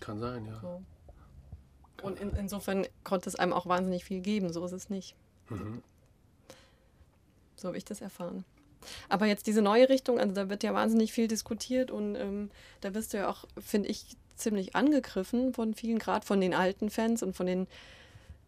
kann 0.00 0.18
sein, 0.18 0.46
ja. 0.46 0.60
So. 0.60 0.82
Und 2.02 2.20
in, 2.20 2.30
insofern 2.36 2.86
konnte 3.04 3.28
es 3.28 3.36
einem 3.36 3.52
auch 3.52 3.66
wahnsinnig 3.66 4.04
viel 4.04 4.20
geben. 4.20 4.52
So 4.52 4.64
ist 4.64 4.72
es 4.72 4.88
nicht. 4.88 5.16
Mhm. 5.48 5.82
So 7.56 7.68
habe 7.68 7.76
ich 7.76 7.84
das 7.84 8.00
erfahren. 8.00 8.44
Aber 9.08 9.26
jetzt 9.26 9.46
diese 9.46 9.62
neue 9.62 9.88
Richtung, 9.88 10.20
also 10.20 10.32
da 10.32 10.48
wird 10.48 10.62
ja 10.62 10.72
wahnsinnig 10.72 11.12
viel 11.12 11.26
diskutiert 11.26 11.90
und 11.90 12.14
ähm, 12.14 12.50
da 12.80 12.90
bist 12.90 13.12
du 13.12 13.18
ja 13.18 13.28
auch, 13.28 13.44
finde 13.58 13.88
ich, 13.88 14.16
ziemlich 14.36 14.76
angegriffen 14.76 15.52
von 15.52 15.74
vielen, 15.74 15.98
gerade 15.98 16.24
von 16.24 16.40
den 16.40 16.54
alten 16.54 16.90
Fans 16.90 17.24
und 17.24 17.34
von 17.34 17.46
den 17.46 17.66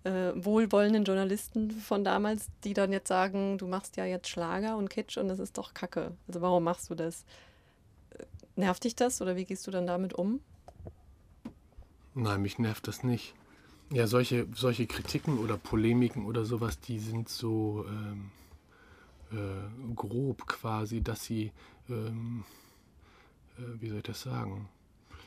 äh, 0.04 0.33
wohlwollenden 0.35 1.04
Journalisten 1.04 1.71
von 1.71 2.04
damals, 2.04 2.49
die 2.64 2.75
dann 2.75 2.92
jetzt 2.92 3.09
sagen, 3.09 3.59
du 3.59 3.66
machst 3.66 3.97
ja 3.97 4.04
jetzt 4.04 4.28
Schlager 4.28 4.76
und 4.76 4.88
Kitsch 4.88 5.19
und 5.19 5.28
das 5.28 5.38
ist 5.38 5.59
doch 5.59 5.75
Kacke. 5.75 6.12
Also 6.26 6.40
warum 6.40 6.64
machst 6.64 6.90
du 6.90 6.95
das? 6.95 7.25
Äh, 8.11 8.25
Nervt 8.57 8.85
dich 8.85 8.97
das 8.97 9.21
oder 9.21 9.37
wie 9.37 9.45
gehst 9.45 9.66
du 9.66 9.71
dann 9.71 9.87
damit 9.87 10.14
um? 10.14 10.40
Nein, 12.14 12.42
mich 12.42 12.59
nervt 12.59 12.88
das 12.88 13.04
nicht. 13.04 13.35
Ja, 13.92 14.07
solche, 14.07 14.47
solche 14.54 14.87
Kritiken 14.87 15.38
oder 15.38 15.57
Polemiken 15.57 16.25
oder 16.25 16.45
sowas, 16.45 16.78
die 16.80 16.99
sind 16.99 17.28
so 17.28 17.85
ähm, 17.88 18.30
äh, 19.33 19.95
grob 19.95 20.47
quasi, 20.47 21.02
dass 21.02 21.25
sie, 21.25 21.52
ähm, 21.88 22.45
äh, 23.59 23.62
wie 23.80 23.88
soll 23.88 23.99
ich 23.99 24.04
das 24.04 24.23
sagen, 24.23 24.69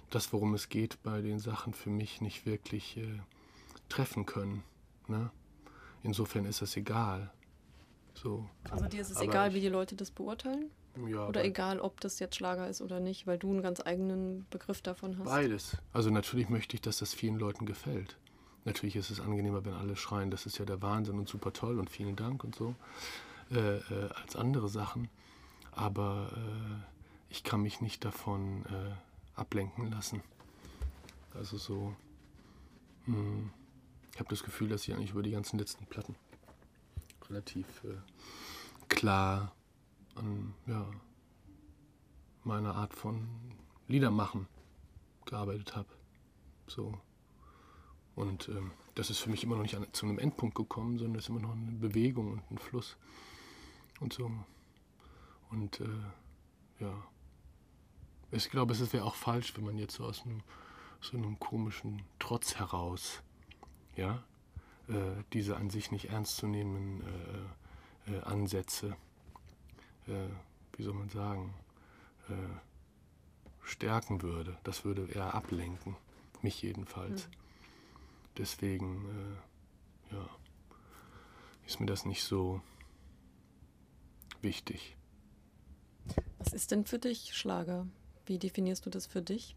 das, 0.10 0.32
worum 0.32 0.54
es 0.54 0.70
geht 0.70 1.02
bei 1.04 1.22
den 1.22 1.40
Sachen, 1.40 1.74
für 1.74 1.90
mich 1.90 2.22
nicht 2.22 2.46
wirklich 2.46 2.98
äh, 2.98 3.20
treffen 3.90 4.26
können. 4.26 4.64
Ne? 5.08 5.32
Insofern 6.04 6.46
ist 6.46 6.62
das 6.62 6.76
egal. 6.78 7.32
So. 8.14 8.48
Also 8.70 8.88
dir 8.88 9.02
ist 9.02 9.12
es 9.12 9.18
Aber 9.18 9.26
egal, 9.26 9.54
wie 9.54 9.62
die 9.62 9.70
Leute 9.70 9.96
das 9.96 10.12
beurteilen? 10.12 10.70
Ja, 11.08 11.28
Oder 11.28 11.44
egal, 11.44 11.80
ob 11.80 12.00
das 12.02 12.20
jetzt 12.20 12.36
Schlager 12.36 12.70
ist 12.70 12.82
oder 12.82 13.00
nicht, 13.00 13.26
weil 13.26 13.40
du 13.40 13.50
einen 13.50 13.64
ganz 13.64 13.82
eigenen 13.84 14.46
Begriff 14.52 14.82
davon 14.82 15.18
hast? 15.18 15.26
Beides. 15.26 15.78
Also 15.92 16.12
natürlich 16.12 16.50
möchte 16.50 16.76
ich, 16.76 16.82
dass 16.82 16.98
das 17.00 17.14
vielen 17.14 17.40
Leuten 17.40 17.66
gefällt. 17.66 18.18
Natürlich 18.66 18.96
ist 18.96 19.10
es 19.10 19.20
angenehmer, 19.20 19.66
wenn 19.66 19.74
alle 19.74 19.96
schreien, 19.96 20.30
das 20.30 20.46
ist 20.46 20.60
ja 20.60 20.66
der 20.66 20.82
Wahnsinn 20.82 21.18
und 21.18 21.28
super 21.28 21.52
toll 21.52 21.80
und 21.80 21.90
vielen 21.90 22.16
Dank 22.16 22.44
und 22.44 22.56
so, 22.56 22.76
äh, 23.52 23.78
äh, 23.78 24.10
als 24.22 24.36
andere 24.36 24.70
Sachen. 24.70 25.10
Aber 25.72 26.32
äh, 26.36 26.84
ich 27.30 27.44
kann 27.44 27.62
mich 27.62 27.82
nicht 27.82 28.06
davon 28.06 28.64
äh, 28.68 29.40
ablenken 29.40 29.90
lassen. 29.92 30.22
Also 31.34 31.58
so, 31.58 31.96
hm, 33.06 33.50
ich 34.14 34.20
habe 34.20 34.30
das 34.30 34.44
Gefühl, 34.44 34.70
dass 34.70 34.88
ich 34.88 34.94
eigentlich 34.94 35.12
über 35.12 35.24
die 35.24 35.32
ganzen 35.32 35.58
letzten 35.58 35.86
Platten 35.88 36.16
relativ 37.30 37.66
äh, 37.84 37.98
klar 38.88 39.56
an 40.16 40.54
ja, 40.68 40.88
meiner 42.44 42.76
Art 42.76 42.94
von 42.94 43.28
Liedermachen 43.88 44.48
gearbeitet 45.26 45.76
habe. 45.76 45.90
So. 46.68 46.98
Und 48.16 48.50
ähm, 48.50 48.72
das 48.94 49.10
ist 49.10 49.18
für 49.18 49.32
mich 49.32 49.44
immer 49.44 49.56
noch 49.56 49.64
nicht 49.64 49.76
an, 49.76 49.88
zu 49.94 50.06
einem 50.06 50.20
Endpunkt 50.20 50.56
gekommen, 50.56 51.00
sondern 51.00 51.18
es 51.18 51.26
ist 51.26 51.30
immer 51.30 51.40
noch 51.40 51.54
eine 51.54 51.72
Bewegung 51.72 52.34
und 52.34 52.52
ein 52.52 52.58
Fluss. 52.60 52.98
Und 54.00 54.14
so. 54.14 54.32
Und 55.50 55.80
äh, 55.80 55.88
ja. 56.80 57.04
Ich 58.32 58.50
glaube, 58.50 58.74
es 58.74 58.94
wäre 58.94 59.06
auch 59.06 59.16
falsch, 59.16 59.56
wenn 59.58 59.66
man 59.66 59.78
jetzt 59.78 59.96
so 59.96 60.06
aus 60.06 60.24
einem, 60.24 60.42
so 61.02 61.18
einem 61.18 61.40
komischen 61.40 62.04
Trotz 62.20 62.56
heraus, 62.56 63.22
ja, 63.96 64.24
äh, 64.88 65.24
diese 65.34 65.58
an 65.58 65.70
sich 65.70 65.92
nicht 65.92 66.10
ernst 66.10 66.38
zu 66.38 66.48
nehmen 66.48 67.04
äh, 68.08 68.14
äh, 68.14 68.22
Ansätze, 68.22 68.96
äh, 70.08 70.30
wie 70.78 70.84
soll 70.84 70.94
man 70.94 71.10
sagen, 71.10 71.54
äh, 72.30 72.34
stärken 73.64 74.22
würde. 74.22 74.58
Das 74.64 74.84
würde 74.84 75.08
eher 75.08 75.34
ablenken, 75.34 75.96
mich 76.42 76.62
jedenfalls. 76.62 77.30
Deswegen, 78.38 79.40
äh, 80.12 80.16
ja, 80.16 80.30
ist 81.66 81.80
mir 81.80 81.86
das 81.86 82.06
nicht 82.06 82.24
so 82.24 82.62
wichtig. 84.42 84.98
Was 86.40 86.52
ist 86.52 86.72
denn 86.72 86.86
für 86.86 87.00
dich 87.00 87.36
Schlager? 87.36 87.88
Wie 88.26 88.38
definierst 88.40 88.86
du 88.86 88.90
das 88.90 89.06
für 89.06 89.22
dich? 89.22 89.56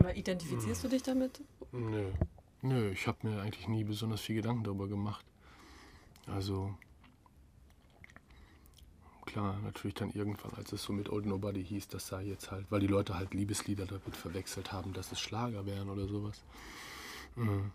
Oder 0.00 0.16
identifizierst 0.16 0.82
du 0.82 0.88
dich 0.88 1.02
damit? 1.02 1.40
Nö, 1.72 2.10
nö, 2.62 2.90
ich 2.90 3.06
habe 3.06 3.28
mir 3.28 3.42
eigentlich 3.42 3.68
nie 3.68 3.84
besonders 3.84 4.22
viel 4.22 4.36
Gedanken 4.36 4.64
darüber 4.64 4.88
gemacht. 4.88 5.24
Also, 6.26 6.74
klar, 9.26 9.58
natürlich 9.62 9.94
dann 9.94 10.10
irgendwann, 10.10 10.52
als 10.54 10.72
es 10.72 10.82
so 10.82 10.92
mit 10.92 11.10
Old 11.10 11.26
Nobody 11.26 11.62
hieß, 11.62 11.88
das 11.88 12.06
sei 12.06 12.24
jetzt 12.24 12.50
halt, 12.50 12.66
weil 12.70 12.80
die 12.80 12.86
Leute 12.86 13.16
halt 13.16 13.34
Liebeslieder 13.34 13.84
damit 13.84 14.16
verwechselt 14.16 14.72
haben, 14.72 14.94
dass 14.94 15.12
es 15.12 15.20
Schlager 15.20 15.66
wären 15.66 15.90
oder 15.90 16.06
sowas. 16.06 16.42
Mhm. 17.36 17.70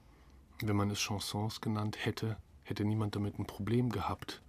Wenn 0.61 0.75
man 0.75 0.89
es 0.89 0.99
Chansons 0.99 1.61
genannt 1.61 2.05
hätte, 2.05 2.37
hätte 2.63 2.85
niemand 2.85 3.15
damit 3.15 3.37
ein 3.37 3.45
Problem 3.45 3.89
gehabt. 3.91 4.41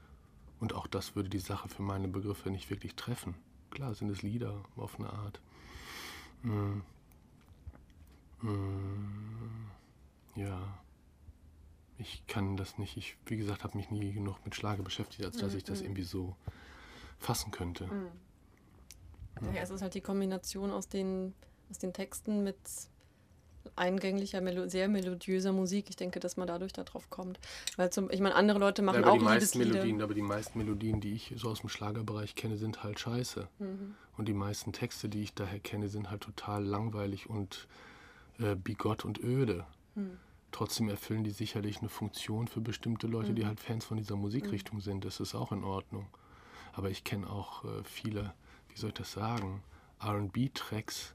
Und 0.61 0.73
auch 0.73 0.87
das 0.87 1.15
würde 1.15 1.29
die 1.29 1.39
Sache 1.39 1.69
für 1.69 1.83
meine 1.83 2.09
Begriffe 2.09 2.51
nicht 2.51 2.71
wirklich 2.71 2.95
treffen. 2.95 3.35
Klar 3.71 3.95
sind 3.95 4.09
es 4.09 4.23
Lieder 4.23 4.65
auf 4.77 4.99
eine 4.99 5.13
Art. 5.13 5.41
Mhm. 6.43 6.83
Mm, 8.43 9.71
Ja, 10.35 10.79
ich 11.99 12.27
kann 12.27 12.57
das 12.57 12.77
nicht. 12.79 12.97
Ich, 12.97 13.17
wie 13.27 13.37
gesagt, 13.37 13.65
habe 13.65 13.77
mich 13.77 13.91
nie 13.91 14.13
genug 14.13 14.37
mit 14.45 14.55
Schlager 14.55 14.83
beschäftigt, 14.83 15.25
als 15.25 15.39
dass 15.39 15.55
ich 15.55 15.65
das 15.65 15.81
irgendwie 15.81 16.03
so 16.03 16.37
fassen 17.19 17.51
könnte. 17.51 17.89
Ja, 19.55 19.63
es 19.63 19.71
ist 19.71 19.83
halt 19.83 19.95
die 19.95 20.01
Kombination 20.03 20.71
aus 20.71 20.89
den, 20.89 21.35
aus 21.71 21.79
den 21.79 21.93
Texten 21.93 22.45
mit 22.45 22.57
eingänglicher, 23.75 24.41
melo 24.41 24.69
sehr 24.69 24.89
melodiöser 24.89 25.53
Musik. 25.53 25.87
Ich 25.89 25.97
denke, 25.97 26.21
dass 26.21 26.37
man 26.37 26.47
dadurch 26.47 26.73
darauf 26.73 27.11
kommt. 27.11 27.41
Weil 27.77 27.91
zum, 27.91 28.11
ich 28.11 28.21
meine, 28.21 28.35
andere 28.35 28.59
Leute 28.59 28.83
machen 28.83 29.03
aber 29.03 29.13
auch 29.13 29.19
die 29.19 29.25
meisten 29.25 29.59
Liebeslieder. 29.59 29.85
Melodien, 29.85 30.03
aber 30.03 30.15
die 30.15 30.23
meisten 30.23 30.59
Melodien, 30.59 31.01
die 31.01 31.15
ich 31.15 31.35
so 31.37 31.49
aus 31.49 31.61
dem 31.61 31.69
Schlagerbereich 31.69 32.35
kenne, 32.35 32.57
sind 32.57 32.83
halt 32.85 33.01
scheiße. 33.01 33.49
Mhm. 33.59 33.95
Und 34.17 34.29
die 34.29 34.35
meisten 34.35 34.73
Texte, 34.73 35.09
die 35.09 35.23
ich 35.23 35.35
daher 35.35 35.59
kenne, 35.61 35.89
sind 35.89 36.11
halt 36.11 36.23
total 36.23 36.65
langweilig 36.65 37.29
und 37.29 37.67
äh, 38.39 38.55
bigott 38.55 39.05
und 39.05 39.23
öde. 39.23 39.67
Mhm. 39.95 40.19
Trotzdem 40.53 40.89
erfüllen 40.89 41.25
die 41.25 41.31
sicherlich 41.31 41.81
eine 41.81 41.89
Funktion 41.89 42.49
für 42.49 42.61
bestimmte 42.61 43.07
Leute, 43.07 43.35
die 43.35 43.47
halt 43.47 43.61
Fans 43.61 43.85
von 43.85 43.99
dieser 43.99 44.17
Musikrichtung 44.17 44.81
sind. 44.81 45.05
Das 45.05 45.21
ist 45.21 45.35
auch 45.35 45.53
in 45.53 45.65
Ordnung. 45.65 46.07
Aber 46.73 46.91
ich 46.91 47.05
kenne 47.05 47.29
auch 47.29 47.65
äh, 47.65 47.85
viele, 47.85 48.33
wie 48.69 48.79
soll 48.79 48.89
ich 48.89 48.95
das 48.95 49.13
sagen, 49.13 49.63
RB-Tracks, 50.03 51.15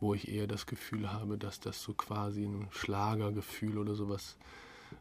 wo 0.00 0.14
ich 0.14 0.28
eher 0.28 0.46
das 0.46 0.66
Gefühl 0.66 1.12
habe, 1.12 1.38
dass 1.38 1.60
das 1.60 1.82
so 1.82 1.92
quasi 1.92 2.44
einem 2.44 2.68
Schlagergefühl 2.70 3.78
oder 3.78 3.94
sowas 3.94 4.36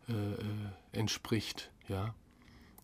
äh, 0.08 0.14
äh, 0.14 0.46
entspricht, 0.92 1.72
ja, 1.88 2.14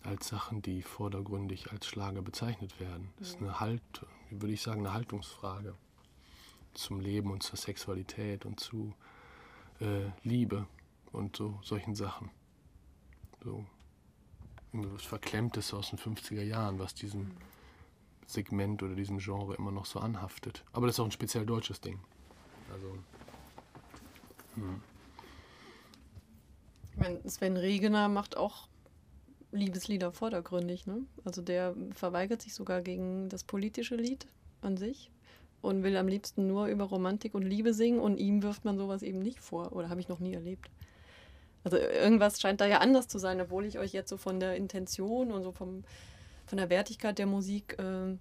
als 0.04 0.28
Sachen, 0.28 0.62
die 0.62 0.82
vordergründig 0.82 1.72
als 1.72 1.88
Schlager 1.88 2.22
bezeichnet 2.22 2.80
werden. 2.80 3.12
Das 3.18 3.30
ist 3.30 3.42
eine 3.42 3.60
Halt, 3.60 3.82
würde 4.30 4.54
ich 4.54 4.62
sagen, 4.62 4.82
eine 4.82 4.94
Haltungsfrage 4.94 5.76
zum 6.78 7.00
Leben 7.00 7.32
und 7.32 7.44
zur 7.44 7.58
Sexualität 7.58 8.46
und 8.46 8.60
zu 8.60 8.94
äh, 9.80 10.10
Liebe 10.24 10.68
und 11.12 11.36
so 11.36 11.60
solchen 11.64 11.96
Sachen. 11.96 12.30
So 13.44 13.66
irgendwie 14.74 14.94
was 14.94 15.04
Verklemmtes 15.04 15.74
aus 15.74 15.90
den 15.90 16.00
50er 16.00 16.44
Jahren, 16.44 16.80
was 16.80 16.94
diesem 16.94 17.32
Segment 18.28 18.84
oder 18.84 18.96
diesem 18.96 19.20
Genre 19.20 19.56
immer 19.56 19.72
noch 19.72 19.86
so 19.86 20.00
anhaftet. 20.00 20.64
Aber 20.74 20.88
das 20.88 20.96
ist 20.96 21.00
auch 21.00 21.06
ein 21.06 21.12
speziell 21.12 21.46
deutsches 21.46 21.80
Ding. 21.80 22.00
Also, 22.72 22.98
Ich 26.92 26.98
meine, 26.98 27.30
Sven 27.30 27.58
Regener 27.58 28.08
macht 28.08 28.38
auch 28.38 28.68
Liebeslieder 29.52 30.12
vordergründig. 30.12 30.88
Ne? 30.88 31.06
Also 31.24 31.42
der 31.42 31.76
verweigert 31.92 32.42
sich 32.42 32.54
sogar 32.54 32.82
gegen 32.82 33.30
das 33.30 33.44
politische 33.44 33.96
Lied 33.96 34.28
an 34.62 34.78
sich 34.78 35.12
und 35.66 35.84
will 35.84 35.98
am 35.98 36.08
liebsten 36.08 36.48
nur 36.48 36.68
über 36.68 36.86
Romantik 36.86 37.34
und 37.34 37.44
Liebe 37.44 37.74
singen 37.74 38.00
und 38.00 38.18
ihm 38.18 38.44
wirft 38.44 38.66
man 38.66 38.78
sowas 38.78 39.02
eben 39.02 39.20
nicht 39.20 39.40
vor. 39.40 39.74
Oder 39.74 39.90
habe 39.90 40.00
ich 40.00 40.08
noch 40.08 40.20
nie 40.20 40.34
erlebt. 40.34 40.70
Also 41.64 41.78
irgendwas 41.78 42.40
scheint 42.40 42.62
da 42.62 42.68
ja 42.68 42.78
anders 42.78 43.08
zu 43.08 43.18
sein, 43.18 43.42
obwohl 43.42 43.66
ich 43.66 43.80
euch 43.80 43.92
jetzt 43.92 44.10
so 44.10 44.18
von 44.18 44.40
der 44.40 44.56
Intention 44.56 45.32
und 45.32 45.44
so 45.44 45.52
vom, 45.52 45.84
von 46.46 46.58
der 46.58 46.70
Wertigkeit 46.70 47.18
der 47.18 47.26
Musik 47.26 47.76
ähm, 47.80 48.20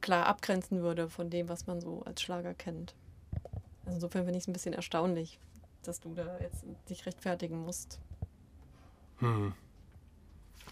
klar 0.00 0.26
abgrenzen 0.26 0.82
würde 0.82 1.08
von 1.08 1.30
dem, 1.30 1.48
was 1.48 1.66
man 1.66 1.80
so 1.80 2.02
als 2.04 2.20
Schlager 2.20 2.54
kennt. 2.54 2.94
Also 3.84 3.96
insofern 3.96 4.24
finde 4.24 4.38
ich 4.38 4.44
es 4.44 4.48
ein 4.48 4.52
bisschen 4.52 4.74
erstaunlich, 4.74 5.38
dass 5.84 6.00
du 6.00 6.12
da 6.14 6.38
jetzt 6.40 6.64
dich 6.90 7.06
rechtfertigen 7.06 7.60
musst. 7.60 8.00
hm. 9.18 9.54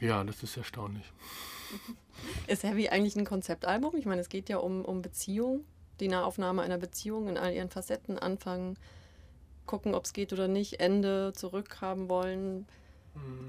Ja, 0.01 0.25
das 0.25 0.43
ist 0.43 0.57
erstaunlich. 0.57 1.05
Ist 2.47 2.63
Heavy 2.63 2.89
eigentlich 2.89 3.17
ein 3.17 3.25
Konzeptalbum? 3.25 3.97
Ich 3.97 4.07
meine, 4.07 4.21
es 4.21 4.29
geht 4.29 4.49
ja 4.49 4.59
um, 4.59 4.85
um 4.85 5.03
Beziehung, 5.03 5.65
die 6.01 6.09
Nahaufnahme 6.09 6.63
einer 6.63 6.79
Beziehung 6.79 7.29
in 7.29 7.37
all 7.37 7.53
ihren 7.53 7.71
Facetten, 7.71 8.19
anfangen, 8.19 8.77
gucken, 9.67 9.95
ob 9.95 10.05
es 10.05 10.13
geht 10.13 10.33
oder 10.33 10.49
nicht, 10.49 10.81
Ende 10.81 11.33
zurückhaben 11.35 12.09
wollen. 12.09 12.67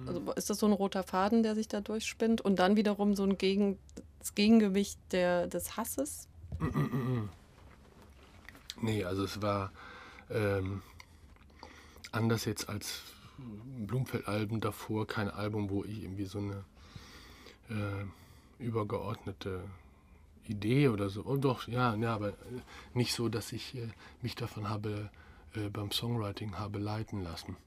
Also 0.06 0.32
ist 0.34 0.50
das 0.50 0.60
so 0.60 0.68
ein 0.68 0.74
roter 0.74 1.04
Faden, 1.04 1.42
der 1.42 1.56
sich 1.56 1.68
da 1.68 1.82
durchspinnt 1.82 2.40
und 2.42 2.60
dann 2.60 2.76
wiederum 2.76 3.16
so 3.16 3.24
ein 3.24 3.38
Gegen, 3.38 3.80
das 4.20 4.36
Gegengewicht 4.36 5.00
der, 5.12 5.48
des 5.48 5.78
Hasses? 5.78 6.28
Nee, 8.82 9.06
also 9.06 9.24
es 9.24 9.42
war 9.42 9.72
ähm, 10.30 10.82
anders 12.12 12.44
jetzt 12.44 12.68
als 12.68 13.04
Blumfeld-Alben 13.38 14.60
davor, 14.60 15.08
kein 15.08 15.30
Album, 15.30 15.70
wo 15.70 15.86
ich 15.86 16.04
irgendwie 16.04 16.26
so 16.26 16.40
eine 16.40 16.66
äh, 17.70 18.64
übergeordnete 18.64 19.64
Idee 20.48 20.90
oder 20.90 21.10
so. 21.10 21.22
Und 21.22 21.42
doch, 21.42 21.68
ja, 21.68 21.96
ja, 21.96 22.14
aber 22.14 22.30
äh, 22.30 22.34
nicht 22.94 23.14
so, 23.14 23.30
dass 23.30 23.52
ich 23.52 23.76
äh, 23.76 23.90
mich 24.22 24.36
davon 24.36 24.70
habe 24.70 25.10
äh, 25.56 25.70
beim 25.70 25.92
Songwriting 25.92 26.58
habe 26.58 26.80
leiten 26.80 27.22
lassen. 27.22 27.58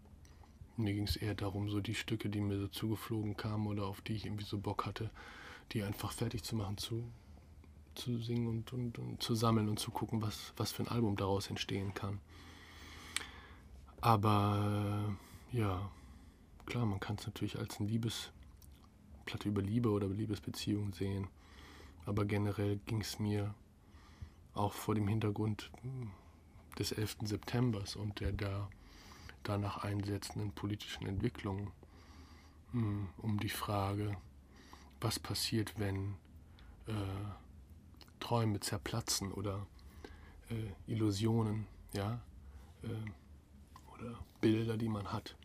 Mir 0.76 0.94
ging 0.94 1.04
es 1.04 1.16
eher 1.16 1.34
darum, 1.34 1.68
so 1.68 1.80
die 1.80 1.94
Stücke, 1.94 2.28
die 2.28 2.40
mir 2.40 2.58
so 2.58 2.68
zugeflogen 2.68 3.36
kamen 3.36 3.66
oder 3.66 3.86
auf 3.86 4.00
die 4.00 4.14
ich 4.14 4.26
irgendwie 4.26 4.44
so 4.44 4.58
Bock 4.58 4.86
hatte, 4.86 5.10
die 5.72 5.82
einfach 5.82 6.12
fertig 6.12 6.44
zu 6.44 6.54
machen, 6.54 6.78
zu, 6.78 7.04
zu 7.94 8.18
singen 8.18 8.46
und, 8.46 8.72
und, 8.72 8.98
und 8.98 9.22
zu 9.22 9.34
sammeln 9.34 9.68
und 9.68 9.80
zu 9.80 9.90
gucken, 9.90 10.22
was, 10.22 10.52
was 10.56 10.70
für 10.70 10.84
ein 10.84 10.88
Album 10.88 11.16
daraus 11.16 11.48
entstehen 11.48 11.94
kann. 11.94 12.20
Aber 14.00 15.16
ja, 15.50 15.90
klar, 16.66 16.86
man 16.86 17.00
kann 17.00 17.16
es 17.16 17.26
natürlich 17.26 17.58
als 17.58 17.80
eine 17.80 17.88
Liebesplatte 17.88 19.48
über 19.48 19.62
Liebe 19.62 19.90
oder 19.90 20.06
Liebesbeziehung 20.06 20.92
sehen. 20.92 21.26
Aber 22.08 22.24
generell 22.24 22.78
ging 22.86 23.02
es 23.02 23.18
mir 23.18 23.54
auch 24.54 24.72
vor 24.72 24.94
dem 24.94 25.08
Hintergrund 25.08 25.70
des 26.78 26.92
11. 26.92 27.18
Septembers 27.24 27.96
und 27.96 28.20
der 28.20 28.32
da 28.32 28.70
danach 29.42 29.84
einsetzenden 29.84 30.52
politischen 30.52 31.06
Entwicklung 31.06 31.70
hm, 32.72 33.10
um 33.18 33.38
die 33.38 33.50
Frage, 33.50 34.16
was 35.02 35.18
passiert, 35.18 35.78
wenn 35.78 36.14
äh, 36.86 36.94
Träume 38.20 38.60
zerplatzen 38.60 39.30
oder 39.30 39.66
äh, 40.48 40.90
Illusionen, 40.90 41.66
ja, 41.92 42.22
äh, 42.84 42.88
oder 43.94 44.18
Bilder, 44.40 44.78
die 44.78 44.88
man 44.88 45.12
hat. 45.12 45.36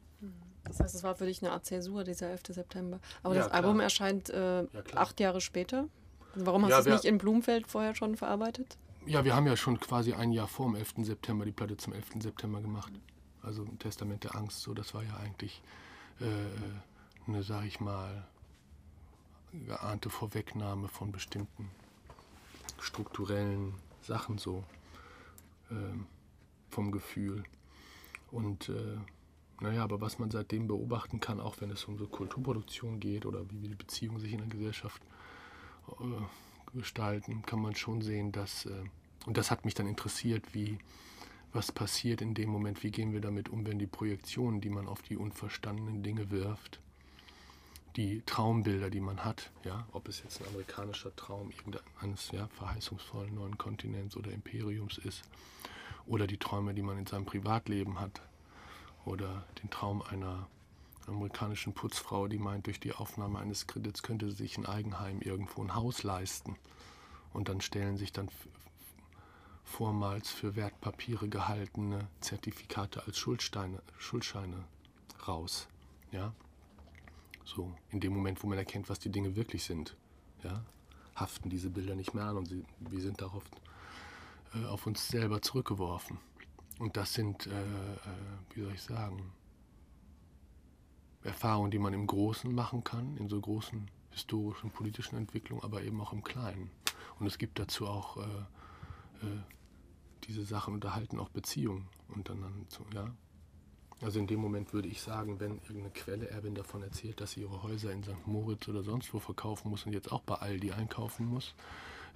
Das 0.63 0.79
heißt, 0.79 0.96
es 0.96 1.03
war 1.03 1.15
für 1.15 1.25
dich 1.25 1.43
eine 1.43 1.51
Art 1.51 1.65
Zäsur, 1.65 2.05
dieser 2.05 2.29
11. 2.29 2.41
September. 2.48 3.01
Aber 3.22 3.36
Ja, 3.36 3.41
das 3.41 3.50
klar. 3.50 3.63
Album 3.63 3.82
erscheint 3.82 4.29
äh, 4.29 4.62
Ja, 4.62 4.67
acht 4.96 5.20
Jahre 5.20 5.41
später. 5.41 5.89
Warum 6.36 6.63
hast 6.63 6.72
Ja, 6.72 6.82
du 6.82 6.90
es 6.90 7.04
nicht 7.04 7.06
in 7.06 7.18
Blumfeld 7.18 7.68
vorher 7.68 7.96
schon 7.96 8.16
verarbeitet? 8.16 8.78
Ja, 9.06 9.24
wir 9.25 9.36
haben 9.36 9.48
ja 9.48 9.58
schon 9.58 9.80
quasi 9.80 10.13
ein 10.13 10.32
Jahr 10.32 10.48
vor 10.48 10.68
dem 10.68 10.75
11. 10.75 10.94
September 11.00 11.46
die 11.46 11.52
Platte 11.52 11.78
zum 11.78 11.94
11. 11.94 12.22
September 12.22 12.62
gemacht. 12.62 12.92
Also 13.42 13.63
ein 13.63 13.78
Testament 13.78 14.24
der 14.24 14.36
Angst, 14.36 14.62
so 14.62 14.74
das 14.74 14.94
war 14.94 15.04
ja 15.04 15.18
eigentlich 15.18 15.62
äh, 16.22 16.25
eine, 17.28 17.44
sag 17.44 17.66
ich 17.66 17.80
mal, 17.80 18.25
geahnte 19.52 20.10
Vorwegnahme 20.10 20.88
von 20.88 21.12
bestimmten 21.12 21.70
strukturellen 22.80 23.75
Sachen 24.02 24.38
so 24.38 24.63
ähm, 25.70 26.08
vom 26.70 26.92
Gefühl. 26.92 27.44
Und 28.32 28.70
äh, 28.70 28.98
naja, 29.60 29.84
aber 29.84 30.02
was 30.02 30.18
man 30.18 30.32
seitdem 30.32 30.68
beobachten 30.68 31.20
kann, 31.20 31.40
auch 31.40 31.60
wenn 31.60 31.70
es 31.70 31.84
um 31.86 31.98
so 31.98 32.08
Kulturproduktion 32.08 33.00
geht 33.00 33.25
oder 33.25 33.42
wie 33.52 33.68
die 33.68 33.75
Beziehungen 33.75 34.20
sich 34.20 34.32
in 34.32 34.40
der 34.40 34.48
Gesellschaft 34.48 35.02
äh, 35.04 35.12
gestalten, 36.74 37.44
kann 37.46 37.62
man 37.62 37.75
schon 37.75 38.02
sehen, 38.02 38.32
dass, 38.32 38.66
äh, 38.66 38.84
und 39.25 39.38
das 39.38 39.52
hat 39.52 39.66
mich 39.66 39.74
dann 39.74 39.88
interessiert, 39.88 40.54
wie, 40.54 40.78
was 41.52 41.72
passiert 41.72 42.22
in 42.22 42.34
dem 42.34 42.50
Moment, 42.50 42.84
wie 42.84 42.92
gehen 42.92 43.13
wir 43.13 43.22
damit 43.22 43.50
um, 43.50 43.66
wenn 43.66 43.80
die 43.80 43.88
Projektionen, 43.88 44.60
die 44.62 44.70
man 44.70 44.88
auf 44.88 45.02
die 45.02 45.18
unverstandenen 45.18 46.04
Dinge 46.04 46.32
wirft, 46.32 46.80
die 47.96 48.24
Traumbilder, 48.25 48.90
die 48.90 49.00
man 49.00 49.24
hat, 49.24 49.52
ja, 49.63 49.86
ob 49.92 50.08
es 50.08 50.24
jetzt 50.24 50.42
ein 50.42 50.48
amerikanischer 50.48 51.16
Traum 51.16 51.52
irgendeines 51.52 52.32
ja, 52.32 52.48
verheißungsvollen 52.48 53.36
neuen 53.36 53.58
Kontinents 53.58 54.18
oder 54.18 54.32
Imperiums 54.32 54.98
ist, 54.98 55.24
oder 56.08 56.25
die 56.25 56.38
Träume, 56.38 56.74
die 56.74 56.82
man 56.82 56.98
in 56.98 57.06
seinem 57.06 57.25
Privatleben 57.25 58.00
hat, 58.00 58.22
oder 59.06 59.46
den 59.62 59.70
Traum 59.70 60.02
einer 60.02 60.48
amerikanischen 61.07 61.74
Putzfrau, 61.74 62.27
die 62.27 62.38
meint, 62.38 62.67
durch 62.67 62.79
die 62.79 62.93
Aufnahme 62.93 63.39
eines 63.39 63.67
Kredits 63.67 64.03
könnte 64.03 64.29
sie 64.29 64.38
sich 64.38 64.57
ein 64.57 64.65
Eigenheim 64.65 65.22
irgendwo 65.22 65.63
ein 65.63 65.75
Haus 65.75 66.03
leisten. 66.03 66.55
Und 67.33 67.50
dann 67.50 67.62
stellen 67.62 67.98
sich 67.98 68.12
dann 68.12 68.29
vormals 69.63 70.29
für 70.29 70.55
Wertpapiere 70.55 71.27
gehaltene 71.27 72.07
Zertifikate 72.22 73.05
als 73.05 73.17
Schuldsteine, 73.17 73.81
Schuldscheine 73.98 74.63
raus. 75.27 75.67
Ja? 76.12 76.33
So, 77.45 77.74
in 77.89 78.00
dem 78.00 78.13
Moment, 78.13 78.43
wo 78.43 78.48
man 78.48 78.57
erkennt, 78.57 78.89
was 78.89 79.00
die 79.00 79.10
Dinge 79.10 79.36
wirklich 79.36 79.63
sind, 79.63 79.95
ja, 80.43 80.63
haften 81.15 81.50
diese 81.50 81.69
Bilder 81.69 81.95
nicht 81.95 82.13
mehr 82.13 82.25
an 82.25 82.38
und 82.38 82.48
sie, 82.48 82.63
wir 82.79 83.01
sind 83.01 83.22
darauf 83.22 83.43
äh, 84.53 84.65
auf 84.65 84.86
uns 84.88 85.07
selber 85.07 85.41
zurückgeworfen. 85.41 86.17
Und 86.79 86.98
das 86.98 87.13
sind, 87.13 87.48
äh, 87.48 87.51
äh, 87.51 87.98
wie 88.53 88.62
soll 88.62 88.74
ich 88.74 88.81
sagen, 88.81 89.31
Erfahrungen, 91.24 91.72
die 91.72 91.80
man 91.80 91.94
im 91.94 92.08
Großen 92.08 92.53
machen 92.53 92.84
kann, 92.84 93.18
in 93.18 93.30
so 93.30 93.39
großen 93.39 93.89
historischen, 94.12 94.70
politischen 94.72 95.18
Entwicklungen, 95.18 95.63
aber 95.63 95.84
eben 95.84 96.00
auch 96.01 96.13
im 96.13 96.24
Kleinen. 96.24 96.70
Und 97.20 97.27
es 97.27 97.38
gibt 97.38 97.60
dazu 97.60 97.88
auch 97.88 98.18
äh, 98.18 98.22
äh, 98.22 99.42
diese 100.25 100.46
Sachen 100.46 100.74
unterhalten 100.74 101.20
auch 101.20 101.30
Beziehungen 101.30 101.88
untereinander. 102.10 102.65
So, 102.70 102.86
ja? 102.94 103.12
Also 104.01 104.20
in 104.20 104.27
dem 104.27 104.39
Moment 104.39 104.74
würde 104.74 104.89
ich 104.89 105.01
sagen, 105.01 105.39
wenn 105.39 105.60
irgendeine 105.60 105.92
Quelle 105.92 106.30
Erwin 106.30 106.56
davon 106.56 106.84
erzählt, 106.84 107.22
dass 107.22 107.32
sie 107.32 107.42
ihre 107.42 107.63
Häuser 107.63 107.92
in 107.92 108.03
St. 108.03 108.27
Moritz 108.27 108.68
oder 108.68 108.84
sonst 108.84 109.13
wo 109.13 109.20
verkaufen 109.20 109.70
muss 109.70 109.86
und 109.86 109.94
jetzt 109.94 110.12
auch 110.12 110.22
bei 110.22 110.36
Aldi 110.36 110.72
einkaufen 110.72 111.25
muss, 111.25 111.56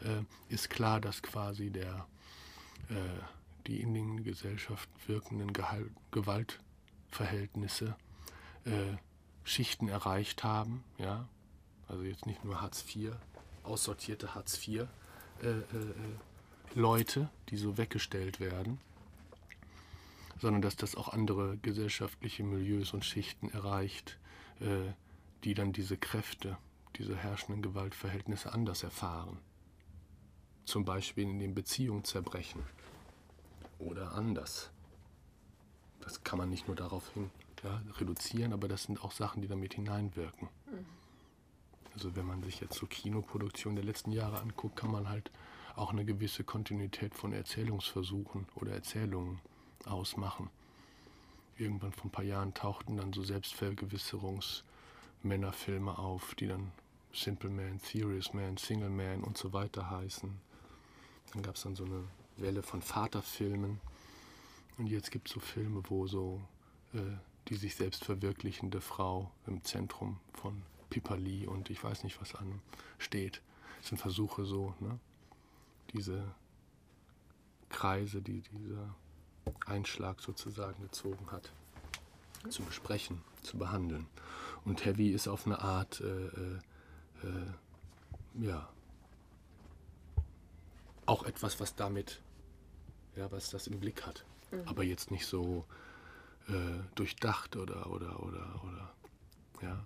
äh, 0.03 0.23
ist 0.53 0.69
klar, 0.69 0.99
dass 0.99 1.21
quasi 1.21 1.69
der, 1.69 2.05
äh, 2.89 3.21
die 3.67 3.81
in 3.81 3.93
den 3.93 4.23
Gesellschaft 4.23 4.89
wirkenden 5.07 5.53
Gehal 5.53 5.89
Gewaltverhältnisse 6.11 7.95
äh, 8.65 8.97
Schichten 9.47 9.87
erreicht 9.87 10.43
haben, 10.43 10.83
ja, 10.97 11.25
also 11.87 12.03
jetzt 12.03 12.25
nicht 12.25 12.43
nur 12.43 12.59
Hartz 12.59 12.83
IV, 12.93 13.13
aussortierte 13.63 14.35
Hartz 14.35 14.67
IV 14.67 14.87
äh, 15.41 15.47
äh, 15.47 15.51
äh, 15.51 15.63
Leute, 16.75 17.29
die 17.47 17.55
so 17.55 17.77
weggestellt 17.77 18.41
werden, 18.41 18.77
sondern 20.37 20.61
dass 20.61 20.75
das 20.75 20.95
auch 20.95 21.07
andere 21.07 21.57
gesellschaftliche 21.59 22.43
Milieus 22.43 22.93
und 22.93 23.05
Schichten 23.05 23.49
erreicht, 23.49 24.19
äh, 24.59 24.91
die 25.45 25.53
dann 25.53 25.71
diese 25.71 25.95
Kräfte, 25.95 26.57
diese 26.97 27.15
herrschenden 27.15 27.61
Gewaltverhältnisse 27.61 28.51
anders 28.51 28.83
erfahren. 28.83 29.39
Zum 30.65 30.83
Beispiel 30.83 31.23
in 31.23 31.39
den 31.39 31.55
Beziehungen 31.55 32.03
zerbrechen 32.03 32.63
oder 33.79 34.11
anders. 34.11 34.71
Das 36.01 36.25
kann 36.25 36.37
man 36.37 36.49
nicht 36.49 36.67
nur 36.67 36.75
darauf 36.75 37.09
hin 37.13 37.31
ja, 37.63 37.81
reduzieren, 37.99 38.53
aber 38.53 38.67
das 38.67 38.83
sind 38.83 39.03
auch 39.03 39.11
Sachen, 39.11 39.41
die 39.41 39.47
damit 39.47 39.73
hineinwirken. 39.73 40.49
Also 41.93 42.15
wenn 42.15 42.25
man 42.25 42.43
sich 42.43 42.59
jetzt 42.59 42.75
so 42.75 42.85
Kinoproduktionen 42.85 43.75
der 43.75 43.85
letzten 43.85 44.11
Jahre 44.11 44.39
anguckt, 44.39 44.75
kann 44.75 44.91
man 44.91 45.09
halt 45.09 45.31
auch 45.75 45.91
eine 45.91 46.05
gewisse 46.05 46.43
Kontinuität 46.43 47.15
von 47.15 47.33
Erzählungsversuchen 47.33 48.45
oder 48.55 48.73
Erzählungen 48.73 49.39
ausmachen. 49.85 50.51
Irgendwann 51.57 51.91
vor 51.91 52.05
ein 52.05 52.11
paar 52.11 52.23
Jahren 52.23 52.53
tauchten 52.53 52.97
dann 52.97 53.13
so 53.13 53.23
Selbstvergewisserungsmännerfilme 53.23 55.97
auf, 55.97 56.35
die 56.35 56.45
dann 56.47 56.71
Simple 57.13 57.49
Man, 57.49 57.79
Serious 57.79 58.33
Man, 58.33 58.57
Single 58.57 58.91
Man 58.91 59.23
und 59.23 59.37
so 59.37 59.53
weiter 59.53 59.89
heißen. 59.89 60.29
Dann 61.33 61.41
gab 61.41 61.55
es 61.55 61.63
dann 61.63 61.75
so 61.75 61.85
eine 61.85 62.03
Welle 62.37 62.61
von 62.61 62.81
Vaterfilmen. 62.81 63.79
Und 64.77 64.87
jetzt 64.87 65.11
gibt 65.11 65.29
es 65.29 65.33
so 65.33 65.39
Filme, 65.39 65.81
wo 65.87 66.05
so 66.05 66.41
äh, 66.93 66.99
die 67.47 67.55
sich 67.55 67.75
selbst 67.75 68.03
verwirklichende 68.03 68.81
Frau 68.81 69.31
im 69.45 69.63
Zentrum 69.63 70.19
von 70.33 70.63
Pipali 70.89 71.47
und 71.47 71.69
ich 71.69 71.83
weiß 71.83 72.03
nicht 72.03 72.19
was 72.21 72.35
an 72.35 72.61
steht. 72.97 73.41
Das 73.79 73.89
sind 73.89 73.97
Versuche 73.97 74.45
so, 74.45 74.73
ne? 74.79 74.99
diese 75.93 76.23
Kreise, 77.69 78.21
die 78.21 78.41
dieser 78.41 78.95
Einschlag 79.65 80.21
sozusagen 80.21 80.81
gezogen 80.81 81.31
hat, 81.31 81.51
zu 82.49 82.63
besprechen, 82.63 83.21
zu 83.43 83.57
behandeln. 83.57 84.07
Und 84.65 84.85
Heavy 84.85 85.11
ist 85.11 85.27
auf 85.27 85.45
eine 85.45 85.59
Art, 85.59 86.01
äh, 86.01 86.27
äh, 86.27 86.59
äh, 87.23 88.45
ja, 88.45 88.69
auch 91.05 91.23
etwas, 91.23 91.59
was 91.59 91.75
damit, 91.75 92.21
ja, 93.15 93.31
was 93.31 93.49
das 93.49 93.67
im 93.67 93.79
Blick 93.79 94.05
hat. 94.05 94.25
Aber 94.65 94.83
jetzt 94.83 95.11
nicht 95.11 95.25
so 95.25 95.65
äh, 96.47 96.79
durchdacht 96.95 97.55
oder, 97.55 97.89
oder, 97.91 98.21
oder, 98.23 98.61
oder, 98.63 98.93
ja, 99.61 99.83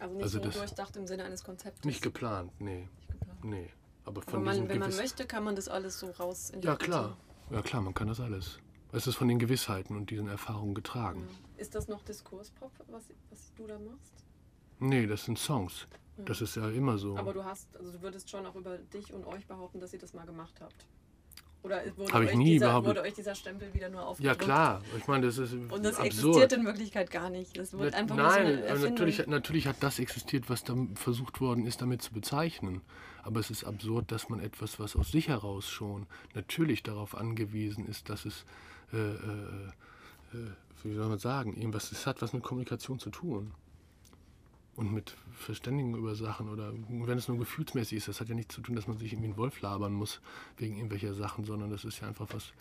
Also 0.00 0.14
nicht 0.14 0.22
Also 0.24 0.42
so 0.42 0.50
durchdacht 0.50 0.96
im 0.96 1.06
Sinne 1.06 1.24
eines 1.24 1.44
Konzeptes. 1.44 1.84
nicht 1.84 2.02
geplant, 2.02 2.52
nee, 2.60 2.88
Nicht 2.98 3.08
geplant. 3.10 3.44
nee. 3.44 3.70
Aber 4.04 4.20
Aber 4.22 4.30
von 4.30 4.42
man, 4.44 4.54
diesem 4.54 4.68
wenn 4.68 4.78
man 4.80 4.96
möchte, 4.96 5.26
kann 5.26 5.44
man 5.44 5.54
das 5.54 5.68
alles 5.68 5.98
so 5.98 6.10
raus 6.10 6.50
Ja, 6.60 6.74
klar. 6.76 7.16
Ja, 7.50 7.62
klar, 7.62 7.82
man 7.82 7.94
kann 7.94 8.08
das 8.08 8.18
alles. 8.20 8.58
Es 8.92 9.06
ist 9.06 9.14
von 9.16 9.28
den 9.28 9.38
Gewissheiten 9.38 9.96
und 9.96 10.10
diesen 10.10 10.28
Erfahrungen 10.28 10.74
getragen. 10.74 11.26
Ist 11.56 11.74
das 11.74 11.88
noch 11.88 12.02
Diskurspop, 12.02 12.72
was, 12.88 13.04
was 13.30 13.52
du 13.54 13.66
da 13.66 13.78
machst? 13.78 14.24
Nee, 14.80 15.06
das 15.06 15.24
sind 15.24 15.38
Songs. 15.38 15.86
Das 16.18 16.40
ist 16.40 16.56
ja 16.56 16.68
immer 16.68 16.98
so. 16.98 17.16
Aber 17.16 17.32
du 17.32 17.44
hast, 17.44 17.74
also 17.76 17.90
du 17.92 18.02
würdest 18.02 18.28
schon 18.28 18.44
auch 18.46 18.54
über 18.54 18.76
dich 18.78 19.12
und 19.12 19.24
euch 19.24 19.46
behaupten, 19.46 19.80
dass 19.80 19.92
ihr 19.92 19.98
das 19.98 20.12
mal 20.12 20.26
gemacht 20.26 20.60
habt. 20.60 20.86
Oder 21.62 21.80
wurde, 21.96 22.08
ich 22.08 22.14
euch, 22.14 22.34
nie 22.34 22.52
dieser, 22.54 22.84
wurde 22.84 23.02
euch 23.02 23.14
dieser 23.14 23.34
Stempel 23.36 23.72
wieder 23.72 23.88
nur 23.88 24.00
ja, 24.00 24.06
aufgedrückt? 24.06 24.40
klar. 24.40 24.82
Ich 24.98 25.06
meine, 25.06 25.26
das 25.26 25.38
ist 25.38 25.52
Und 25.52 25.70
das 25.84 25.96
absurd. 25.96 26.06
existiert 26.06 26.52
in 26.54 26.64
Wirklichkeit 26.64 27.10
gar 27.10 27.30
nicht. 27.30 27.56
Das 27.56 27.72
wird 27.72 27.92
Na- 27.92 27.98
einfach 27.98 28.16
Nein, 28.16 28.60
nur 28.66 28.76
so 28.76 28.88
natürlich, 28.88 29.26
natürlich 29.28 29.66
hat 29.68 29.76
das 29.80 30.00
existiert, 30.00 30.50
was 30.50 30.64
dann 30.64 30.96
versucht 30.96 31.40
worden 31.40 31.66
ist, 31.66 31.80
damit 31.80 32.02
zu 32.02 32.12
bezeichnen. 32.12 32.80
Aber 33.22 33.38
es 33.38 33.50
ist 33.50 33.62
absurd, 33.62 34.10
dass 34.10 34.28
man 34.28 34.40
etwas, 34.40 34.80
was 34.80 34.96
aus 34.96 35.12
sich 35.12 35.28
heraus 35.28 35.68
schon 35.68 36.06
natürlich 36.34 36.82
darauf 36.82 37.16
angewiesen 37.16 37.86
ist, 37.86 38.08
dass 38.08 38.24
es, 38.24 38.44
äh, 38.92 38.96
äh, 38.96 39.12
äh, 40.34 40.50
wie 40.82 40.94
soll 40.94 41.08
man 41.08 41.18
sagen, 41.18 41.54
irgendwas, 41.56 41.92
es 41.92 42.06
hat 42.08 42.20
was 42.22 42.32
mit 42.32 42.42
Kommunikation 42.42 42.98
zu 42.98 43.10
tun. 43.10 43.52
Und 44.74 44.90
mit 44.92 45.14
Verständigung 45.34 45.94
über 45.96 46.14
Sachen 46.14 46.48
oder 46.48 46.72
wenn 46.88 47.18
es 47.18 47.28
nur 47.28 47.38
gefühlsmäßig 47.38 47.98
ist, 47.98 48.08
das 48.08 48.20
hat 48.20 48.28
ja 48.30 48.34
nichts 48.34 48.54
zu 48.54 48.62
tun, 48.62 48.74
dass 48.74 48.86
man 48.86 48.96
sich 48.96 49.12
irgendwie 49.12 49.28
einen 49.28 49.36
Wolf 49.36 49.60
labern 49.60 49.92
muss 49.92 50.20
wegen 50.56 50.76
irgendwelcher 50.76 51.12
Sachen, 51.14 51.44
sondern 51.44 51.68
das 51.70 51.84
ist 51.84 52.00
ja 52.00 52.08
einfach 52.08 52.26
was, 52.32 52.52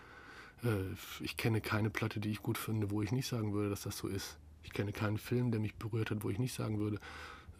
äh, 0.65 0.84
ich 1.24 1.38
kenne 1.38 1.62
keine 1.62 1.89
Platte, 1.89 2.19
die 2.19 2.30
ich 2.30 2.41
gut 2.43 2.58
finde, 2.58 2.91
wo 2.91 3.02
ich 3.02 3.13
nicht 3.13 3.28
sagen 3.28 3.54
würde, 3.54 3.69
dass 3.69 3.84
das 3.84 3.97
so 3.97 4.10
ist. 4.10 4.38
Ich 4.63 4.74
kenne 4.74 4.91
keinen 4.91 5.17
Film, 5.17 5.52
der 5.52 5.62
mich 5.62 5.76
berührt 5.76 6.12
hat, 6.12 6.24
wo 6.24 6.30
ich 6.30 6.38
nicht 6.38 6.54
sagen 6.54 6.80
würde, 6.80 6.97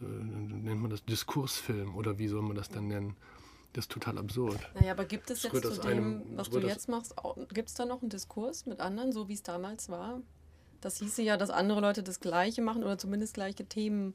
äh, 0.02 0.04
nennt 0.04 0.82
man 0.82 0.90
das 0.90 1.02
Diskursfilm 1.06 1.96
oder 1.96 2.18
wie 2.18 2.28
soll 2.28 2.42
man 2.42 2.54
das 2.54 2.68
dann 2.68 2.88
nennen? 2.88 3.16
Das 3.72 3.84
ist 3.86 3.90
total 3.92 4.18
absurd. 4.18 4.58
Naja, 4.74 4.92
aber 4.92 5.06
gibt 5.06 5.30
es 5.30 5.42
jetzt 5.44 5.62
zu 5.62 5.80
dem, 5.80 5.90
einem- 5.90 6.22
was 6.36 6.50
du 6.50 6.58
jetzt 6.58 6.90
machst, 6.90 7.14
gibt 7.54 7.70
es 7.70 7.74
da 7.74 7.86
noch 7.86 8.02
einen 8.02 8.10
Diskurs 8.10 8.66
mit 8.66 8.80
anderen, 8.80 9.12
so 9.12 9.28
wie 9.28 9.32
es 9.32 9.42
damals 9.42 9.88
war? 9.88 10.20
Das 10.82 10.98
hieße 10.98 11.22
ja, 11.22 11.38
dass 11.38 11.48
andere 11.48 11.80
Leute 11.80 12.02
das 12.02 12.20
Gleiche 12.20 12.60
machen 12.60 12.82
oder 12.84 12.98
zumindest 12.98 13.32
gleiche 13.32 13.64
Themen 13.64 14.14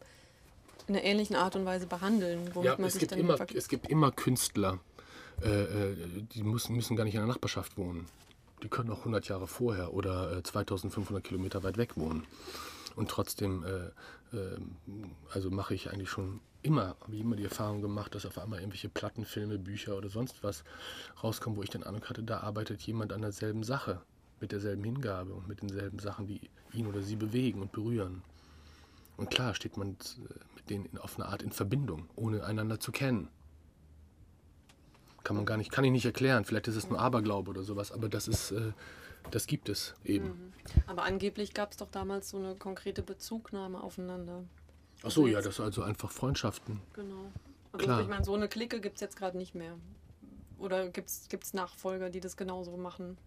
in 0.88 0.96
einer 0.96 1.04
ähnlichen 1.04 1.36
Art 1.36 1.56
und 1.56 1.66
Weise 1.66 1.88
behandeln. 1.88 2.50
Ja, 2.64 2.78
es 2.80 2.98
gibt, 2.98 3.12
immer, 3.12 3.38
es 3.54 3.68
gibt 3.68 3.88
immer 3.90 4.12
Künstler, 4.12 4.80
äh, 5.44 5.64
äh, 5.64 5.96
die 6.34 6.44
müssen, 6.44 6.76
müssen 6.76 6.96
gar 6.96 7.04
nicht 7.04 7.16
in 7.16 7.22
der 7.22 7.28
Nachbarschaft 7.28 7.78
wohnen. 7.78 8.06
Die 8.64 8.70
können 8.70 8.90
auch 8.90 9.00
100 9.00 9.28
Jahre 9.28 9.48
vorher 9.48 9.94
oder 9.94 10.38
äh, 10.38 10.44
2500 10.44 11.24
Kilometer 11.24 11.64
weit 11.64 11.78
weg 11.78 11.98
wohnen. 11.98 12.26
Und 12.96 13.12
trotzdem, 13.12 13.64
äh, 13.64 14.36
äh, 14.36 14.58
also 15.32 15.52
mache 15.52 15.76
ich 15.76 15.92
eigentlich 15.92 16.10
schon 16.10 16.40
immer, 16.64 16.96
habe 17.02 17.14
ich 17.14 17.22
immer 17.22 17.36
die 17.36 17.44
Erfahrung 17.44 17.82
gemacht, 17.82 18.16
dass 18.16 18.26
auf 18.26 18.40
einmal 18.40 18.60
irgendwelche 18.60 18.90
Platten, 18.90 19.26
Filme, 19.26 19.60
Bücher 19.60 19.96
oder 19.96 20.10
sonst 20.10 20.44
was 20.44 20.64
rauskommen, 21.24 21.58
wo 21.58 21.64
ich 21.64 21.70
den 21.70 21.84
Eindruck 21.84 22.10
hatte, 22.10 22.24
da 22.24 22.40
arbeitet 22.40 22.82
jemand 22.82 23.14
an 23.14 23.22
derselben 23.22 23.64
Sache, 23.64 24.02
mit 24.40 24.52
derselben 24.52 24.84
Hingabe 24.84 25.34
und 25.34 25.48
mit 25.48 25.62
denselben 25.62 26.00
Sachen, 26.00 26.28
die 26.28 26.42
ihn 26.74 26.88
oder 26.88 27.02
sie 27.02 27.16
bewegen 27.16 27.62
und 27.62 27.72
berühren. 27.72 28.24
Und 29.18 29.30
klar 29.30 29.56
steht 29.56 29.78
man 29.78 29.92
äh, 29.92 29.96
mit 30.56 30.70
denen 30.70 30.98
auf 31.00 31.20
eine 31.20 31.28
Art 31.28 31.42
in 31.42 31.52
Verbindung, 31.52 32.08
ohne 32.16 32.44
einander 32.44 32.80
zu 32.80 32.92
kennen. 32.92 33.30
Kann 35.24 35.36
man 35.36 35.46
gar 35.46 35.58
nicht, 35.58 35.72
kann 35.72 35.84
ich 35.84 35.92
nicht 35.92 36.06
erklären. 36.06 36.46
Vielleicht 36.46 36.68
ist 36.68 36.76
es 36.76 36.90
nur 36.90 37.00
Aberglaube 37.00 37.50
oder 37.50 37.64
sowas, 37.64 37.92
aber 37.92 38.08
das 38.08 38.28
ist, 38.28 38.52
äh, 38.52 38.72
das 39.32 39.48
gibt 39.48 39.68
es 39.68 39.96
eben. 40.06 40.28
Mhm. 40.28 40.54
Aber 40.86 41.04
angeblich 41.04 41.54
gab 41.54 41.72
es 41.72 41.78
doch 41.78 41.90
damals 41.90 42.30
so 42.30 42.38
eine 42.38 42.56
konkrete 42.56 43.02
Bezugnahme 43.02 43.82
aufeinander. 43.82 44.44
Ach 45.04 45.12
so, 45.12 45.28
ja, 45.28 45.42
das 45.42 45.60
also 45.60 45.84
einfach 45.84 46.12
Freundschaften. 46.12 46.80
Genau. 46.94 47.32
Also 47.74 47.86
Klar. 47.86 48.02
ich 48.02 48.08
meine, 48.08 48.24
so 48.24 48.34
eine 48.34 48.48
Clique 48.48 48.80
gibt 48.80 48.96
es 48.96 49.02
jetzt 49.02 49.18
gerade 49.18 49.38
nicht 49.38 49.54
mehr. 49.54 49.76
Oder 50.58 50.90
gibt 50.90 51.10
es 51.10 51.54
Nachfolger, 51.54 52.10
die 52.10 52.20
das 52.20 52.36
genauso 52.36 52.78
machen? 52.78 53.18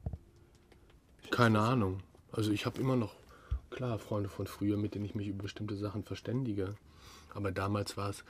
Keine 1.30 1.60
Ahnung. 1.60 2.02
Also 2.32 2.50
ich 2.50 2.66
habe 2.66 2.80
immer 2.80 2.96
noch, 2.96 3.14
klar, 3.70 3.98
Freunde 3.98 4.28
von 4.28 4.46
früher, 4.46 4.76
mit 4.76 4.94
denen 4.94 5.04
ich 5.04 5.14
mich 5.14 5.28
über 5.28 5.44
bestimmte 5.44 5.76
Sachen 5.76 6.04
verständige. 6.04 6.76
Aber 7.34 7.52
damals 7.52 7.96
war 7.96 8.10
es 8.10 8.24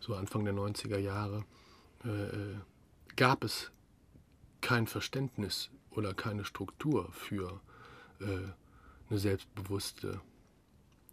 so 0.00 0.14
Anfang 0.14 0.44
der 0.44 0.54
90er 0.54 0.98
Jahre, 0.98 1.44
äh, 2.04 2.08
äh, 2.08 2.56
gab 3.16 3.44
es 3.44 3.70
kein 4.60 4.86
Verständnis 4.86 5.70
oder 5.90 6.14
keine 6.14 6.44
Struktur 6.44 7.10
für 7.12 7.60
äh, 8.20 8.24
eine 9.08 9.18
selbstbewusste 9.18 10.20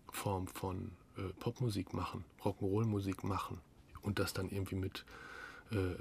Form 0.09 0.47
von 0.47 0.91
äh, 1.17 1.33
Popmusik 1.39 1.93
machen, 1.93 2.25
Rock'n'Roll-Musik 2.43 3.23
machen 3.23 3.59
und 4.01 4.19
das 4.19 4.33
dann 4.33 4.49
irgendwie 4.49 4.75
mit 4.75 5.05
äh, 5.71 5.75
äh, 5.75 5.97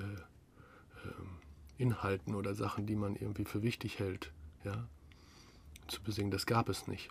ähm, 1.05 1.39
Inhalten 1.79 2.35
oder 2.35 2.55
Sachen, 2.55 2.87
die 2.87 2.97
man 2.97 3.17
irgendwie 3.17 3.45
für 3.45 3.63
wichtig 3.63 3.99
hält, 3.99 4.33
ja, 4.65 4.87
zu 5.89 6.03
besingen, 6.03 6.31
das 6.31 6.47
gab 6.47 6.69
es 6.69 6.87
nicht. 6.87 7.11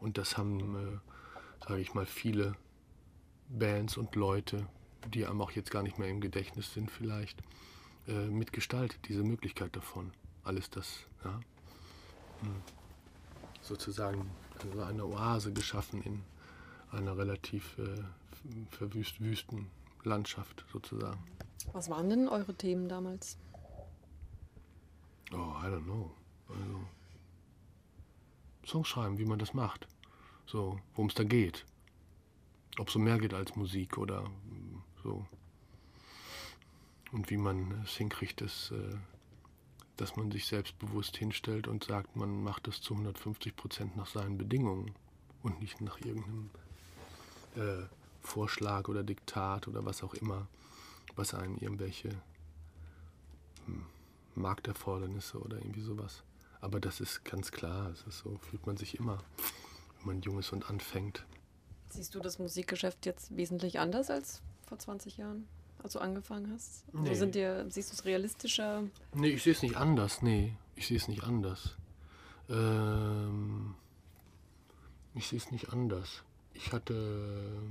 Und 0.00 0.18
das 0.18 0.36
haben, 0.36 0.76
äh, 0.76 1.66
sage 1.66 1.80
ich 1.80 1.94
mal, 1.94 2.06
viele 2.06 2.54
Bands 3.48 3.96
und 3.96 4.14
Leute, 4.14 4.66
die 5.12 5.26
einem 5.26 5.40
auch 5.40 5.52
jetzt 5.52 5.70
gar 5.70 5.82
nicht 5.82 5.98
mehr 5.98 6.08
im 6.08 6.20
Gedächtnis 6.20 6.72
sind 6.72 6.90
vielleicht, 6.90 7.42
äh, 8.08 8.26
mitgestaltet, 8.26 9.00
diese 9.08 9.22
Möglichkeit 9.22 9.74
davon. 9.76 10.12
Alles 10.44 10.70
das, 10.70 11.00
ja, 11.24 11.40
hm. 12.40 12.62
sozusagen 13.60 14.30
also 14.62 14.82
eine 14.82 15.04
Oase 15.04 15.52
geschaffen 15.52 16.02
in 16.02 16.22
einer 16.92 17.16
relativ 17.16 17.76
äh, 17.78 18.02
verwüsten 18.70 19.70
Landschaft 20.04 20.64
sozusagen. 20.72 21.18
Was 21.72 21.90
waren 21.90 22.08
denn 22.08 22.28
eure 22.28 22.54
Themen 22.54 22.88
damals? 22.88 23.36
Oh, 25.32 25.54
I 25.60 25.66
don't 25.66 25.84
know. 25.84 26.12
Also, 26.48 26.80
Songs 28.66 28.88
schreiben, 28.88 29.18
wie 29.18 29.24
man 29.24 29.38
das 29.38 29.54
macht. 29.54 29.86
So, 30.46 30.78
worum 30.94 31.08
es 31.08 31.14
da 31.14 31.24
geht. 31.24 31.64
Ob 32.78 32.88
es 32.88 32.94
so 32.94 32.98
mehr 32.98 33.18
geht 33.18 33.34
als 33.34 33.56
Musik 33.56 33.98
oder 33.98 34.22
mm, 34.22 34.82
so. 35.02 35.26
Und 37.12 37.30
wie 37.30 37.36
man 37.36 37.82
es 37.84 37.96
hinkriegt, 37.96 38.40
dass, 38.40 38.70
äh, 38.72 38.96
dass 39.96 40.16
man 40.16 40.30
sich 40.30 40.46
selbstbewusst 40.46 41.16
hinstellt 41.16 41.68
und 41.68 41.84
sagt, 41.84 42.16
man 42.16 42.42
macht 42.42 42.66
das 42.66 42.80
zu 42.80 42.94
150 42.94 43.56
Prozent 43.56 43.96
nach 43.96 44.06
seinen 44.06 44.36
Bedingungen 44.36 44.94
und 45.42 45.60
nicht 45.60 45.80
nach 45.80 46.00
irgendeinem 46.00 46.50
äh, 47.54 47.86
Vorschlag 48.20 48.88
oder 48.88 49.04
Diktat 49.04 49.68
oder 49.68 49.84
was 49.84 50.02
auch 50.02 50.14
immer, 50.14 50.48
was 51.14 51.34
einen 51.34 51.56
irgendwelche 51.58 52.10
hm, 53.66 53.86
Markterfordernisse 54.34 55.38
oder 55.38 55.56
irgendwie 55.58 55.82
sowas. 55.82 56.22
Aber 56.60 56.80
das 56.80 57.00
ist 57.00 57.24
ganz 57.24 57.52
klar, 57.52 57.90
es 57.90 58.02
ist 58.06 58.18
so, 58.18 58.38
fühlt 58.38 58.66
man 58.66 58.76
sich 58.76 58.98
immer, 58.98 59.18
wenn 59.98 60.14
man 60.14 60.22
jung 60.22 60.38
ist 60.38 60.52
und 60.52 60.68
anfängt. 60.68 61.24
Siehst 61.90 62.14
du 62.14 62.20
das 62.20 62.38
Musikgeschäft 62.38 63.06
jetzt 63.06 63.36
wesentlich 63.36 63.78
anders 63.78 64.10
als 64.10 64.42
vor 64.66 64.78
20 64.78 65.18
Jahren, 65.18 65.46
als 65.82 65.92
du 65.92 65.98
angefangen 65.98 66.52
hast? 66.52 66.84
Also 66.92 67.02
nee. 67.02 67.14
sind 67.14 67.34
dir, 67.34 67.66
siehst 67.68 67.90
du 67.90 67.94
es 67.94 68.04
realistischer? 68.04 68.84
Nee, 69.14 69.28
ich 69.28 69.42
sehe 69.42 69.52
es 69.52 69.62
nicht 69.62 69.76
anders, 69.76 70.22
nee, 70.22 70.54
ich 70.74 70.86
sehe 70.88 70.96
es 70.96 71.08
nicht 71.08 71.22
anders. 71.22 71.76
Ähm, 72.48 73.74
ich 75.14 75.28
sehe 75.28 75.38
es 75.38 75.50
nicht 75.50 75.70
anders 75.70 76.22
ich 76.56 76.72
hatte. 76.72 77.62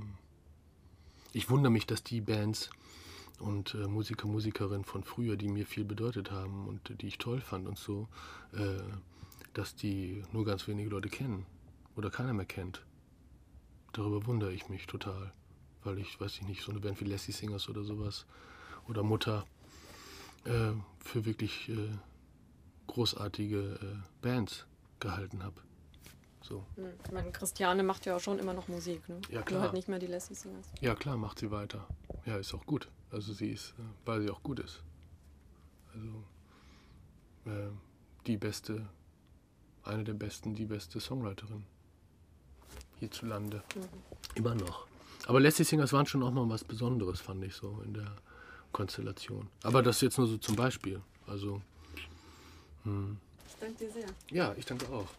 Ich 1.32 1.50
wundere 1.50 1.70
mich, 1.70 1.86
dass 1.86 2.02
die 2.02 2.20
Bands 2.20 2.70
und 3.38 3.74
äh, 3.74 3.86
Musiker, 3.86 4.26
Musikerinnen 4.26 4.84
von 4.84 5.04
früher, 5.04 5.36
die 5.36 5.48
mir 5.48 5.66
viel 5.66 5.84
bedeutet 5.84 6.30
haben 6.30 6.66
und 6.66 7.00
die 7.00 7.06
ich 7.06 7.18
toll 7.18 7.40
fand 7.40 7.66
und 7.66 7.78
so, 7.78 8.08
äh, 8.52 8.78
dass 9.52 9.74
die 9.74 10.22
nur 10.32 10.44
ganz 10.44 10.66
wenige 10.68 10.90
Leute 10.90 11.08
kennen 11.08 11.46
oder 11.96 12.10
keiner 12.10 12.32
mehr 12.32 12.46
kennt. 12.46 12.84
Darüber 13.92 14.26
wundere 14.26 14.52
ich 14.52 14.68
mich 14.68 14.86
total, 14.86 15.32
weil 15.82 15.98
ich, 15.98 16.20
weiß 16.20 16.34
ich 16.34 16.42
nicht, 16.42 16.62
so 16.62 16.70
eine 16.70 16.80
Band 16.80 17.00
wie 17.00 17.04
Lassie 17.04 17.32
Singers 17.32 17.68
oder 17.68 17.82
sowas 17.82 18.26
oder 18.88 19.02
Mutter 19.02 19.46
äh, 20.44 20.72
für 20.98 21.24
wirklich 21.24 21.68
äh, 21.68 21.90
großartige 22.86 23.58
äh, 23.58 24.22
Bands 24.22 24.66
gehalten 25.00 25.42
habe. 25.42 25.60
So. 26.42 26.64
Hm. 26.76 26.92
Ich 27.04 27.12
meine, 27.12 27.32
Christiane 27.32 27.82
macht 27.82 28.06
ja 28.06 28.16
auch 28.16 28.20
schon 28.20 28.38
immer 28.38 28.54
noch 28.54 28.68
Musik, 28.68 29.08
ne? 29.08 29.20
Ja, 29.30 29.42
klar. 29.42 29.58
Nur 29.58 29.62
halt 29.62 29.72
nicht 29.72 29.88
mehr 29.88 29.98
die 29.98 30.06
Lassie 30.06 30.34
Singers. 30.34 30.70
Ja, 30.80 30.94
klar, 30.94 31.16
macht 31.16 31.38
sie 31.38 31.50
weiter. 31.50 31.88
Ja, 32.24 32.36
ist 32.36 32.54
auch 32.54 32.64
gut. 32.66 32.88
Also 33.16 33.32
sie 33.32 33.48
ist, 33.48 33.72
weil 34.04 34.20
sie 34.20 34.28
auch 34.28 34.42
gut 34.42 34.60
ist. 34.60 34.82
Also 35.94 36.22
äh, 37.50 37.70
die 38.26 38.36
beste, 38.36 38.86
eine 39.84 40.04
der 40.04 40.12
besten, 40.12 40.54
die 40.54 40.66
beste 40.66 41.00
Songwriterin 41.00 41.64
hierzulande. 42.96 43.62
Mhm. 43.74 43.80
Immer 44.34 44.54
noch. 44.54 44.86
Aber 45.26 45.40
Lassie 45.40 45.64
Singers 45.64 45.94
waren 45.94 46.04
schon 46.04 46.22
auch 46.22 46.30
mal 46.30 46.46
was 46.50 46.62
Besonderes, 46.62 47.22
fand 47.22 47.42
ich 47.42 47.54
so 47.54 47.80
in 47.86 47.94
der 47.94 48.16
Konstellation. 48.72 49.48
Aber 49.62 49.82
das 49.82 50.02
jetzt 50.02 50.18
nur 50.18 50.26
so 50.26 50.36
zum 50.36 50.54
Beispiel. 50.54 51.00
Also. 51.26 51.62
Hm. 52.82 53.16
Ich 53.48 53.54
danke 53.58 53.78
dir 53.78 53.92
sehr. 53.92 54.08
Ja, 54.30 54.54
ich 54.58 54.66
danke 54.66 54.92
auch. 54.92 55.08